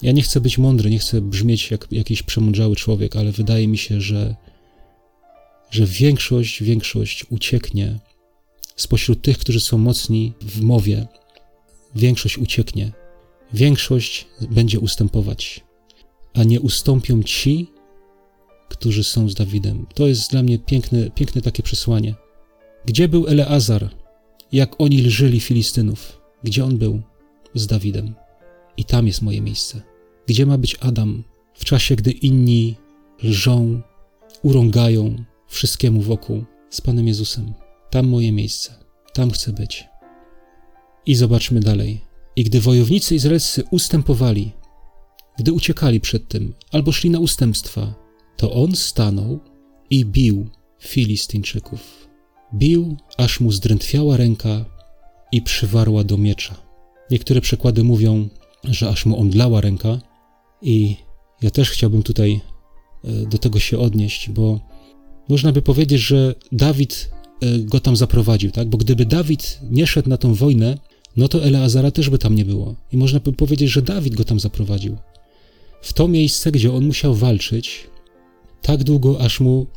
ja 0.01 0.11
nie 0.11 0.21
chcę 0.21 0.41
być 0.41 0.57
mądry, 0.57 0.89
nie 0.89 0.99
chcę 0.99 1.21
brzmieć 1.21 1.71
jak 1.71 1.87
jakiś 1.91 2.23
przemądrzały 2.23 2.75
człowiek, 2.75 3.15
ale 3.15 3.31
wydaje 3.31 3.67
mi 3.67 3.77
się, 3.77 4.01
że, 4.01 4.35
że 5.71 5.85
większość, 5.85 6.63
większość 6.63 7.25
ucieknie 7.29 7.99
spośród 8.75 9.21
tych, 9.21 9.37
którzy 9.37 9.59
są 9.59 9.77
mocni 9.77 10.33
w 10.41 10.61
mowie. 10.61 11.07
Większość 11.95 12.37
ucieknie. 12.37 12.91
Większość 13.53 14.27
będzie 14.51 14.79
ustępować, 14.79 15.63
a 16.33 16.43
nie 16.43 16.61
ustąpią 16.61 17.23
ci, 17.23 17.67
którzy 18.69 19.03
są 19.03 19.29
z 19.29 19.33
Dawidem. 19.33 19.85
To 19.93 20.07
jest 20.07 20.31
dla 20.31 20.43
mnie 20.43 20.59
piękne, 20.59 21.09
piękne 21.09 21.41
takie 21.41 21.63
przesłanie. 21.63 22.15
Gdzie 22.85 23.07
był 23.07 23.27
Eleazar, 23.27 23.89
jak 24.51 24.81
oni 24.81 25.01
lżyli 25.01 25.39
Filistynów? 25.39 26.21
Gdzie 26.43 26.65
on 26.65 26.77
był? 26.77 27.01
Z 27.55 27.67
Dawidem. 27.67 28.15
I 28.77 28.85
tam 28.85 29.07
jest 29.07 29.21
moje 29.21 29.41
miejsce. 29.41 29.81
Gdzie 30.27 30.45
ma 30.45 30.57
być 30.57 30.77
Adam 30.79 31.23
w 31.53 31.65
czasie, 31.65 31.95
gdy 31.95 32.11
inni 32.11 32.75
lżą, 33.23 33.81
urągają 34.43 35.15
wszystkiemu 35.47 36.01
wokół 36.01 36.43
z 36.69 36.81
Panem 36.81 37.07
Jezusem? 37.07 37.53
Tam 37.89 38.07
moje 38.07 38.31
miejsce. 38.31 38.73
Tam 39.13 39.31
chcę 39.31 39.53
być. 39.53 39.87
I 41.05 41.15
zobaczmy 41.15 41.59
dalej. 41.59 42.01
I 42.35 42.43
gdy 42.43 42.61
wojownicy 42.61 43.15
izraelscy 43.15 43.63
ustępowali, 43.71 44.51
gdy 45.39 45.53
uciekali 45.53 45.99
przed 45.99 46.27
tym, 46.27 46.53
albo 46.71 46.91
szli 46.91 47.09
na 47.09 47.19
ustępstwa, 47.19 47.93
to 48.37 48.53
on 48.53 48.75
stanął 48.75 49.39
i 49.89 50.05
bił 50.05 50.49
Filistyńczyków. 50.79 52.07
Bił, 52.53 52.97
aż 53.17 53.39
mu 53.39 53.51
zdrętwiała 53.51 54.17
ręka 54.17 54.65
i 55.31 55.41
przywarła 55.41 56.03
do 56.03 56.17
miecza. 56.17 56.64
Niektóre 57.11 57.41
przekłady 57.41 57.83
mówią, 57.83 58.29
że 58.63 58.89
aż 58.89 59.05
mu 59.05 59.19
omdlała 59.19 59.61
ręka, 59.61 59.99
i 60.61 60.95
ja 61.41 61.49
też 61.49 61.69
chciałbym 61.69 62.03
tutaj 62.03 62.41
e, 63.03 63.11
do 63.25 63.37
tego 63.37 63.59
się 63.59 63.79
odnieść, 63.79 64.29
bo 64.29 64.59
można 65.29 65.51
by 65.51 65.61
powiedzieć, 65.61 66.01
że 66.01 66.35
Dawid 66.51 67.11
e, 67.41 67.59
go 67.59 67.79
tam 67.79 67.95
zaprowadził, 67.95 68.51
tak? 68.51 68.69
Bo 68.69 68.77
gdyby 68.77 69.05
Dawid 69.05 69.59
nie 69.71 69.87
szedł 69.87 70.09
na 70.09 70.17
tą 70.17 70.33
wojnę, 70.33 70.77
no 71.17 71.27
to 71.27 71.43
Eleazara 71.43 71.91
też 71.91 72.09
by 72.09 72.17
tam 72.17 72.35
nie 72.35 72.45
było. 72.45 72.75
I 72.91 72.97
można 72.97 73.19
by 73.19 73.33
powiedzieć, 73.33 73.69
że 73.69 73.81
Dawid 73.81 74.15
go 74.15 74.23
tam 74.23 74.39
zaprowadził. 74.39 74.97
W 75.81 75.93
to 75.93 76.07
miejsce, 76.07 76.51
gdzie 76.51 76.73
on 76.73 76.85
musiał 76.85 77.15
walczyć, 77.15 77.87
tak 78.61 78.83
długo, 78.83 79.21
aż 79.21 79.39
mu 79.39 79.67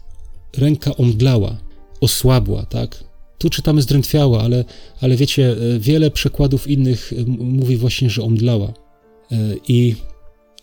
ręka 0.57 0.97
omdlała, 0.97 1.57
osłabła, 2.01 2.67
tak? 2.67 3.05
Tu 3.39 3.51
czytamy 3.51 3.83
zdrętwiała, 3.83 4.43
ale, 4.43 4.65
ale 5.01 5.17
wiecie, 5.17 5.57
e, 5.75 5.79
wiele 5.79 6.11
przekładów 6.11 6.69
innych 6.69 7.13
e, 7.13 7.25
mówi 7.27 7.77
właśnie, 7.77 8.11
że 8.11 8.23
omdlała. 8.23 8.69
E, 8.69 9.37
I 9.69 9.95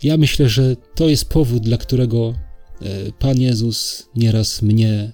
ja 0.03 0.17
myślę, 0.17 0.49
że 0.49 0.75
to 0.95 1.09
jest 1.09 1.29
powód, 1.29 1.63
dla 1.63 1.77
którego 1.77 2.33
Pan 3.19 3.41
Jezus 3.41 4.09
nieraz 4.15 4.61
mnie 4.61 5.11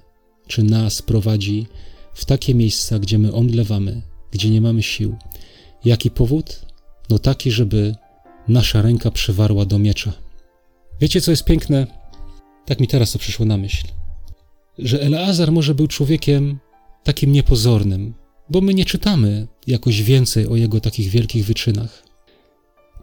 czy 0.47 0.63
nas 0.63 1.01
prowadzi 1.01 1.67
w 2.13 2.25
takie 2.25 2.55
miejsca, 2.55 2.99
gdzie 2.99 3.19
my 3.19 3.33
omdlewamy, 3.33 4.01
gdzie 4.31 4.49
nie 4.49 4.61
mamy 4.61 4.83
sił. 4.83 5.15
Jaki 5.85 6.11
powód? 6.11 6.65
No 7.09 7.19
taki, 7.19 7.51
żeby 7.51 7.95
nasza 8.47 8.81
ręka 8.81 9.11
przywarła 9.11 9.65
do 9.65 9.79
miecza. 9.79 10.13
Wiecie, 11.01 11.21
co 11.21 11.31
jest 11.31 11.45
piękne? 11.45 11.87
Tak 12.65 12.79
mi 12.79 12.87
teraz 12.87 13.11
to 13.11 13.19
przyszło 13.19 13.45
na 13.45 13.57
myśl. 13.57 13.87
Że 14.77 15.01
Eleazar 15.01 15.51
może 15.51 15.75
był 15.75 15.87
człowiekiem 15.87 16.59
takim 17.03 17.31
niepozornym, 17.31 18.13
bo 18.49 18.61
my 18.61 18.73
nie 18.73 18.85
czytamy 18.85 19.47
jakoś 19.67 20.01
więcej 20.01 20.47
o 20.47 20.55
jego 20.55 20.79
takich 20.79 21.09
wielkich 21.09 21.45
wyczynach. 21.45 22.03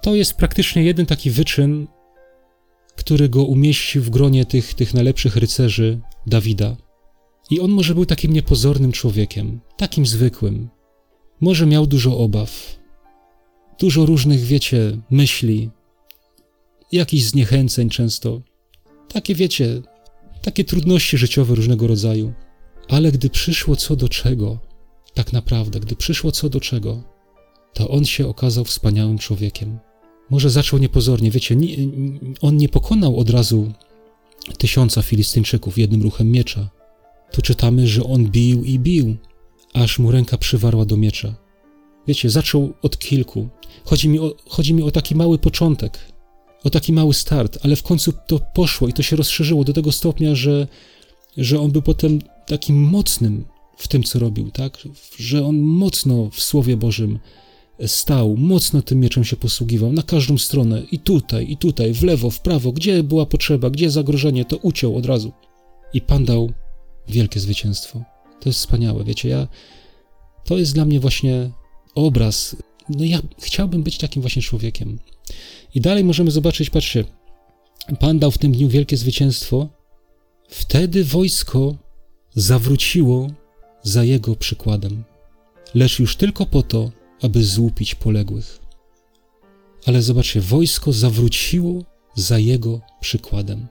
To 0.03 0.15
jest 0.15 0.35
praktycznie 0.35 0.83
jeden 0.83 1.07
taki 1.07 1.31
wyczyn, 1.31 1.87
który 2.97 3.29
go 3.29 3.45
umieścił 3.45 4.03
w 4.03 4.11
gronie 4.11 4.45
tych, 4.45 4.75
tych 4.75 4.95
najlepszych 4.95 5.37
rycerzy 5.37 6.01
Dawida. 6.27 6.77
I 7.51 7.61
on 7.61 7.71
może 7.71 7.95
był 7.95 8.07
takim 8.07 8.33
niepozornym 8.33 8.93
człowiekiem, 8.93 9.61
takim 9.77 10.07
zwykłym. 10.07 10.69
Może 11.41 11.67
miał 11.67 11.87
dużo 11.87 12.19
obaw, 12.19 12.79
dużo 13.81 14.07
różnych, 14.07 14.41
wiecie, 14.41 14.99
myśli, 15.11 15.71
jakichś 16.93 17.25
zniechęceń 17.25 17.91
często. 17.91 18.43
Takie, 19.13 19.35
wiecie, 19.35 19.83
takie 20.43 20.65
trudności 20.65 21.19
życiowe 21.19 21.55
różnego 21.55 21.87
rodzaju. 21.87 22.33
Ale 22.89 23.13
gdy 23.13 23.31
przyszło 23.31 23.77
co 23.77 23.97
do 23.97 24.09
czego, 24.09 24.59
tak 25.15 25.33
naprawdę, 25.33 25.81
gdy 25.81 25.97
przyszło 25.97 26.33
co 26.33 26.49
do 26.49 26.61
czego, 26.61 27.03
to 27.75 27.89
on 27.89 28.05
się 28.05 28.29
okazał 28.29 28.65
wspaniałym 28.65 29.19
człowiekiem. 29.19 29.79
Może 30.31 30.51
zaczął 30.51 30.79
niepozornie, 30.79 31.31
wiecie, 31.31 31.57
nie, 31.57 31.77
on 32.41 32.57
nie 32.57 32.69
pokonał 32.69 33.17
od 33.17 33.31
razu 33.31 33.73
tysiąca 34.59 35.03
Filistyńczyków 35.03 35.79
jednym 35.79 36.03
ruchem 36.03 36.31
miecza. 36.31 36.71
Tu 37.33 37.43
czytamy, 37.43 37.87
że 37.87 38.05
on 38.05 38.31
bił 38.31 38.65
i 38.65 38.79
bił, 38.79 39.17
aż 39.75 39.99
mu 39.99 40.11
ręka 40.11 40.39
przywarła 40.39 40.85
do 40.85 40.97
miecza. 40.97 41.35
Wiecie, 42.07 42.31
zaczął 42.31 42.73
od 42.83 42.99
kilku. 42.99 43.49
Chodzi 43.85 44.09
mi 44.09 44.19
o, 44.19 44.35
chodzi 44.49 44.75
mi 44.75 44.83
o 44.83 44.91
taki 44.91 45.15
mały 45.15 45.39
początek, 45.39 45.99
o 46.65 46.71
taki 46.71 46.93
mały 46.93 47.15
start, 47.15 47.59
ale 47.63 47.77
w 47.77 47.83
końcu 47.83 48.13
to 48.27 48.41
poszło 48.55 48.89
i 48.89 48.93
to 48.93 49.03
się 49.03 49.17
rozszerzyło 49.17 49.65
do 49.65 49.73
tego 49.73 49.93
stopnia, 49.93 50.35
że, 50.35 50.67
że 51.37 51.61
on 51.61 51.71
był 51.71 51.83
potem 51.83 52.19
takim 52.49 52.83
mocnym 52.83 53.45
w 53.77 53.89
tym, 53.89 54.03
co 54.03 54.19
robił, 54.19 54.51
tak? 54.51 54.79
Że 55.19 55.47
on 55.47 55.59
mocno 55.59 56.31
w 56.31 56.41
Słowie 56.41 56.77
Bożym 56.77 57.19
stał, 57.87 58.37
mocno 58.37 58.83
tym 58.83 59.01
mieczem 59.01 59.25
się 59.25 59.37
posługiwał, 59.37 59.93
na 59.93 60.03
każdą 60.03 60.39
stronę, 60.39 60.83
i 60.93 60.99
tutaj, 60.99 61.51
i 61.51 61.57
tutaj, 61.57 61.95
w 61.95 62.03
lewo, 62.03 62.31
w 62.31 62.41
prawo, 62.41 62.73
gdzie 62.73 63.03
była 63.03 63.27
potrzeba, 63.27 63.71
gdzie 63.71 63.91
zagrożenie, 63.91 64.45
to 64.45 64.57
uciął 64.57 64.97
od 64.97 65.07
razu. 65.07 65.33
I 65.93 66.01
Pan 66.01 66.25
dał 66.25 66.53
wielkie 67.09 67.41
zwycięstwo. 67.41 68.03
To 68.41 68.49
jest 68.49 68.59
wspaniałe, 68.59 69.05
wiecie, 69.05 69.29
ja, 69.29 69.49
to 70.45 70.59
jest 70.59 70.75
dla 70.75 70.85
mnie 70.85 71.01
właśnie 71.01 71.51
obraz, 71.95 72.57
no 72.89 73.05
ja 73.05 73.21
chciałbym 73.39 73.83
być 73.83 73.99
takim 73.99 74.23
właśnie 74.23 74.43
człowiekiem. 74.43 74.99
I 75.75 75.81
dalej 75.81 76.05
możemy 76.05 76.31
zobaczyć, 76.31 76.71
patrzcie, 76.71 77.05
Pan 78.01 78.19
dał 78.19 78.31
w 78.31 78.39
tym 78.39 78.53
dniu 78.53 78.69
wielkie 78.69 78.97
zwycięstwo, 78.97 79.69
wtedy 80.49 81.05
wojsko 81.05 81.88
zawróciło 82.35 83.31
za 83.83 84.05
jego 84.05 84.37
przykładem, 84.37 85.05
lecz 85.75 85.99
już 85.99 86.17
tylko 86.17 86.47
po 86.47 86.63
to, 86.63 86.91
aby 87.23 87.45
złupić 87.45 87.95
poległych. 87.95 88.59
Ale 89.87 90.03
zobaczcie, 90.03 90.41
wojsko 90.41 90.93
zawróciło 90.93 91.85
za 92.15 92.39
jego 92.39 92.81
przykładem. 93.01 93.67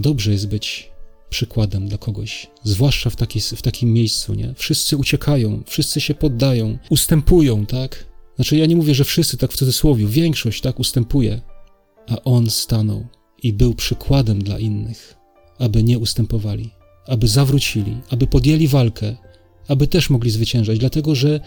Dobrze 0.00 0.32
jest 0.32 0.48
być 0.48 0.90
przykładem 1.30 1.88
dla 1.88 1.98
kogoś, 1.98 2.50
zwłaszcza 2.64 3.10
w, 3.10 3.16
taki, 3.16 3.40
w 3.40 3.62
takim 3.62 3.92
miejscu, 3.92 4.34
nie? 4.34 4.54
Wszyscy 4.54 4.96
uciekają, 4.96 5.62
wszyscy 5.66 6.00
się 6.00 6.14
poddają, 6.14 6.78
ustępują, 6.90 7.66
tak? 7.66 8.06
Znaczy, 8.36 8.56
ja 8.56 8.66
nie 8.66 8.76
mówię, 8.76 8.94
że 8.94 9.04
wszyscy 9.04 9.36
tak 9.36 9.52
w 9.52 9.56
cudzysłowie, 9.56 10.06
większość 10.06 10.60
tak 10.60 10.80
ustępuje, 10.80 11.40
a 12.08 12.22
on 12.22 12.50
stanął 12.50 13.06
i 13.42 13.52
był 13.52 13.74
przykładem 13.74 14.42
dla 14.42 14.58
innych, 14.58 15.16
aby 15.58 15.82
nie 15.82 15.98
ustępowali, 15.98 16.70
aby 17.06 17.28
zawrócili, 17.28 17.96
aby 18.10 18.26
podjęli 18.26 18.68
walkę, 18.68 19.16
aby 19.68 19.86
też 19.86 20.10
mogli 20.10 20.30
zwyciężać, 20.30 20.78
dlatego 20.78 21.14
że 21.14 21.40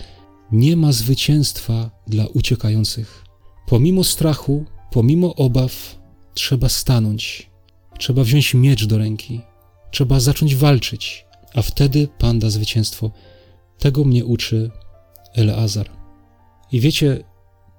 nie 0.52 0.78
ma 0.78 0.92
zwycięstwa 0.92 1.92
dla 2.08 2.28
uciekających. 2.28 3.26
Pomimo 3.68 4.04
strachu, 4.04 4.66
pomimo 4.92 5.36
obaw, 5.36 6.00
trzeba 6.34 6.70
stanąć, 6.70 7.50
trzeba 7.98 8.24
wziąć 8.24 8.54
miecz 8.54 8.86
do 8.86 8.98
ręki, 8.98 9.42
trzeba 9.92 10.20
zacząć 10.20 10.56
walczyć, 10.56 11.26
a 11.54 11.62
wtedy 11.62 12.08
Pan 12.18 12.39
da 12.39 12.50
zwycięstwo. 12.50 13.12
Tego 13.80 14.04
mnie 14.04 14.26
uczy 14.26 14.72
Eleazar. 15.34 15.89
I 16.72 16.80
wiecie, 16.80 17.24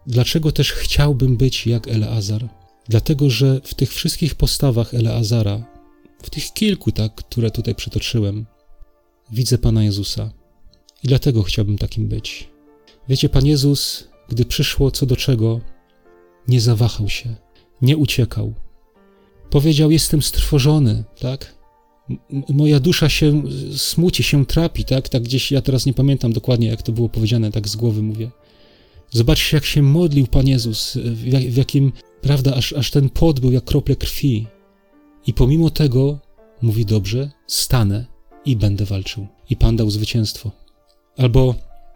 dlaczego 0.07 0.53
też 0.53 0.73
chciałbym 0.73 1.37
być 1.37 1.67
jak 1.67 1.89
Eleazar? 1.89 2.49
Dlatego, 2.89 3.31
że 3.31 3.61
w 3.65 3.75
tych 3.75 3.95
wszystkich 3.95 4.35
postawach 4.35 4.95
Eleazara, 4.95 5.74
w 6.23 6.31
tych 6.31 6.53
kilku, 6.53 6.93
tak, 6.93 7.15
które 7.15 7.51
tutaj 7.51 7.75
przytoczyłem, 7.75 8.47
widzę 9.33 9.59
Pana 9.59 9.85
Jezusa. 9.85 10.33
I 11.03 11.09
dlatego 11.09 11.43
chciałbym 11.43 11.79
takim 11.79 12.09
być. 12.09 12.49
Wiecie, 13.09 13.29
Pan 13.29 13.47
Jezus, 13.47 14.09
gdy 14.29 14.45
przyszło 14.45 14.91
co 14.91 15.07
do 15.07 15.17
czego, 15.17 15.61
nie 16.49 16.61
zawahał 16.61 17.09
się, 17.09 17.35
nie 17.83 17.97
uciekał. 17.97 18.55
Powiedział: 19.51 19.91
Jestem 19.91 20.23
strwożony, 20.23 21.05
tak? 21.21 21.55
moja 22.49 22.81
dusza 22.81 23.09
się 23.09 23.43
smuci, 23.77 24.23
się 24.23 24.47
trapi, 24.47 24.85
tak? 24.85 25.09
Tak 25.09 25.23
gdzieś, 25.23 25.53
ja 25.53 25.63
teraz 25.63 25.87
nie 25.87 25.95
pamiętam 25.95 26.33
dokładnie, 26.33 26.67
jak 26.67 26.83
to 26.83 26.93
było 26.93 27.09
powiedziane, 27.09 27.53
tak 27.53 27.69
z 27.69 27.77
głowy 27.77 28.03
mówię. 28.03 28.31
Zobaczcie, 29.11 29.57
jak 29.57 29.65
się 29.65 29.83
modlił 29.83 30.27
Pan 30.27 30.49
Jezus, 30.49 30.97
w, 30.97 31.27
jak, 31.27 31.43
w 31.43 31.57
jakim, 31.57 31.93
prawda, 32.21 32.55
aż, 32.55 32.73
aż 32.73 32.91
ten 32.91 33.11
pot 33.11 33.41
był 33.41 33.53
jak 33.53 33.65
krople 33.65 33.97
krwi. 33.97 34.47
I 35.27 35.33
pomimo 35.33 35.71
tego 35.71 36.19
mówi 36.63 36.87
dobrze, 36.87 37.31
stanę 37.47 38.07
i 38.45 38.57
będę 38.57 38.85
walczył. 38.85 39.27
I 39.51 39.57
Pan 39.57 39.77
dał 39.77 39.91
zwycięstwo. 39.91 40.51
Albo 41.17 41.55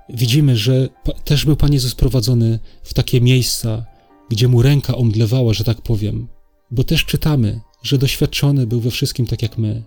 widzimy, 0.09 0.57
że 0.57 0.89
też 1.25 1.45
był 1.45 1.57
Pan 1.57 1.73
Jezus 1.73 1.95
prowadzony 1.95 2.59
w 2.83 2.95
takie 2.95 3.21
miejsca, 3.21 3.85
gdzie 4.29 4.49
mu 4.49 4.63
ręka 4.63 4.97
omdlewała, 4.97 5.55
że 5.55 5.65
tak 5.65 5.83
powiem. 5.83 6.29
Bo 6.71 6.85
też 6.85 7.05
czytamy, 7.05 7.61
że 7.83 7.99
doświadczony 7.99 8.67
był 8.67 8.81
we 8.81 8.91
wszystkim 8.91 9.27
tak 9.27 9.43
jak 9.43 9.59
my, 9.59 9.83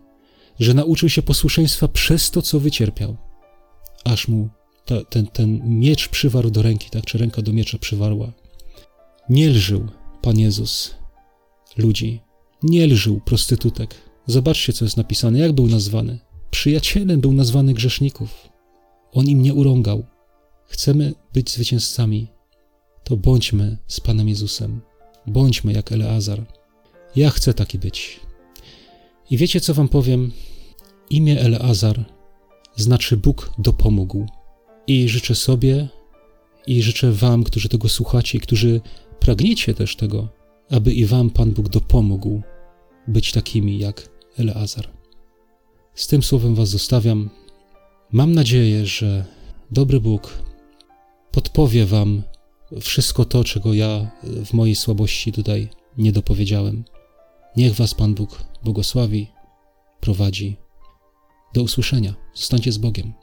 że 0.60 0.74
nauczył 0.74 1.10
się 1.10 1.22
posłuszeństwa 1.22 1.88
przez 1.88 2.32
to, 2.32 2.42
co 2.42 2.60
wycierpiał, 2.60 3.18
aż 4.04 4.28
mu 4.28 4.50
ta, 4.86 5.04
ten, 5.06 5.28
ten 5.28 5.80
miecz 5.80 6.10
przywarł 6.10 6.52
do 6.52 6.62
ręki, 6.62 6.90
tak, 6.90 7.06
czy 7.06 7.18
ręka 7.18 7.42
do 7.42 7.54
miecza 7.54 7.78
przywarła. 7.78 8.32
Nie 9.30 9.50
lżył 9.50 9.88
Pan 10.22 10.40
Jezus 10.40 10.96
ludzi, 11.78 12.22
nie 12.63 12.88
lżył 12.88 13.21
prostytutek. 13.26 13.95
Zobaczcie, 14.28 14.74
co 14.74 14.86
jest 14.86 14.97
napisane, 14.97 15.39
jak 15.39 15.52
był 15.52 15.67
nazwany. 15.67 16.19
Przyjacielem 16.52 17.21
był 17.21 17.34
nazwany 17.34 17.74
grzeszników. 17.74 18.50
On 19.12 19.26
im 19.26 19.41
nie 19.41 19.54
urągał. 19.54 20.06
Chcemy 20.65 21.13
być 21.34 21.52
zwycięzcami, 21.52 22.28
to 23.04 23.17
bądźmy 23.17 23.78
z 23.88 24.00
Panem 24.00 24.30
Jezusem. 24.30 24.82
Bądźmy 25.28 25.74
jak 25.74 25.91
Eleazar. 25.91 26.45
Ja 27.15 27.30
chcę 27.30 27.54
taki 27.54 27.80
być. 27.80 28.19
I 29.30 29.38
wiecie, 29.38 29.62
co 29.62 29.74
wam 29.74 29.88
powiem? 29.88 30.32
Imię 31.10 31.41
Eleazar 31.41 32.06
znaczy 32.76 33.17
Bóg 33.17 33.52
dopomógł. 33.58 34.26
I 34.88 35.10
życzę 35.10 35.36
sobie 35.36 35.88
i 36.67 36.82
życzę 36.82 37.12
wam, 37.12 37.43
którzy 37.43 37.69
tego 37.69 37.89
słuchacie 37.89 38.38
i 38.38 38.41
którzy 38.41 38.82
pragniecie 39.19 39.74
też 39.74 39.95
tego, 39.95 40.30
aby 40.69 40.93
i 40.93 41.06
wam 41.06 41.30
Pan 41.30 41.52
Bóg 41.52 41.69
dopomógł 41.69 42.41
być 43.08 43.32
takimi 43.32 43.80
jak 43.80 44.10
Eleazar. 44.38 44.90
Z 45.96 46.08
tym 46.08 46.24
słowem 46.24 46.56
was 46.56 46.70
zostawiam. 46.70 47.30
Mam 48.12 48.34
nadzieję, 48.34 48.86
że 48.86 49.26
dobry 49.72 50.02
Bóg 50.02 50.44
podpowie 51.32 51.86
wam 51.86 52.24
wszystko 52.82 53.26
to, 53.26 53.44
czego 53.44 53.74
ja 53.74 54.12
w 54.46 54.54
mojej 54.54 54.76
słabości 54.76 55.32
tutaj 55.32 55.70
nie 55.98 56.12
dopowiedziałem. 56.12 56.84
Niech 57.58 57.76
Was 57.76 57.94
Pan 57.94 58.16
Bóg 58.16 58.44
błogosławi, 58.64 59.28
prowadzi. 60.00 60.58
Do 61.54 61.64
usłyszenia. 61.64 62.14
Zostańcie 62.34 62.72
z 62.72 62.78
Bogiem. 62.78 63.14